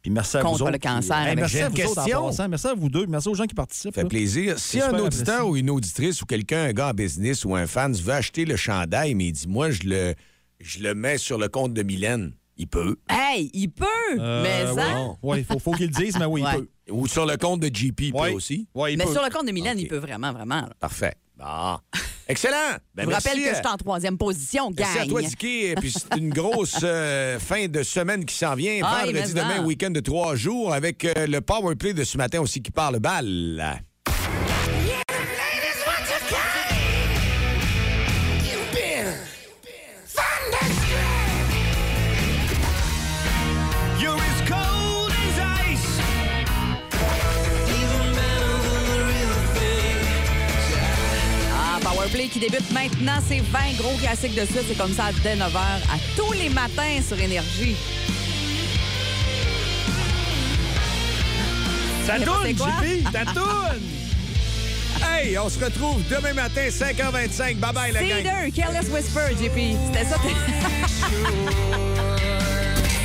[0.01, 0.71] Puis merci à Contre vous autres.
[0.71, 1.17] le cancer.
[1.17, 2.25] Hey, Mais merci à vous autres en question.
[2.27, 2.49] passant.
[2.49, 3.05] Merci à vous deux.
[3.05, 3.93] Merci aux gens qui participent.
[3.93, 4.09] Ça fait là.
[4.09, 4.57] plaisir.
[4.59, 5.41] Si un auditeur apprécié.
[5.51, 8.55] ou une auditrice ou quelqu'un, un gars en business ou un fan veut acheter le
[8.55, 10.15] chandail, mais il dit Moi, je le,
[10.59, 12.95] je le mets sur le compte de Mylène, il peut.
[13.09, 13.85] Hey, il peut!
[14.19, 14.87] Euh, mais ça...
[15.01, 15.07] ouais.
[15.21, 16.49] Ouais, il faut, faut qu'ils le disent, mais oui, Ouais.
[16.53, 16.67] il peut.
[16.93, 18.29] Ou sur le compte de JP, il Ouais.
[18.31, 18.67] peut aussi.
[18.73, 19.13] Ouais, il Mais peut.
[19.13, 20.61] sur le compte de Mylène, il peut vraiment, vraiment.
[20.61, 20.69] là.
[20.79, 21.13] Parfait.
[21.37, 21.77] Bon.
[22.31, 22.77] Excellent.
[22.95, 24.87] Ben, Je vous rappelle que euh, je suis en troisième position, gang.
[24.87, 25.73] Merci à toi, Dicky.
[25.79, 28.79] Puis, c'est une grosse euh, fin de semaine qui s'en vient.
[28.83, 32.39] Ah, Vendredi demain, week-end de trois jours, avec euh, le power play de ce matin
[32.39, 33.81] aussi qui parle balle.
[52.11, 54.65] Qui débute maintenant, c'est 20 gros classiques de suite.
[54.67, 57.77] C'est comme ça dès 9h à tous les matins sur Énergie.
[62.05, 62.47] Ça tourne.
[62.49, 63.03] JP!
[63.13, 63.79] Ça tourne!
[65.03, 67.55] Hey, on se retrouve demain matin, 5h25.
[67.55, 68.17] Bye bye, la gang.
[68.17, 69.75] Cedar, Careless Whisper, JP.
[69.87, 70.17] C'était ça.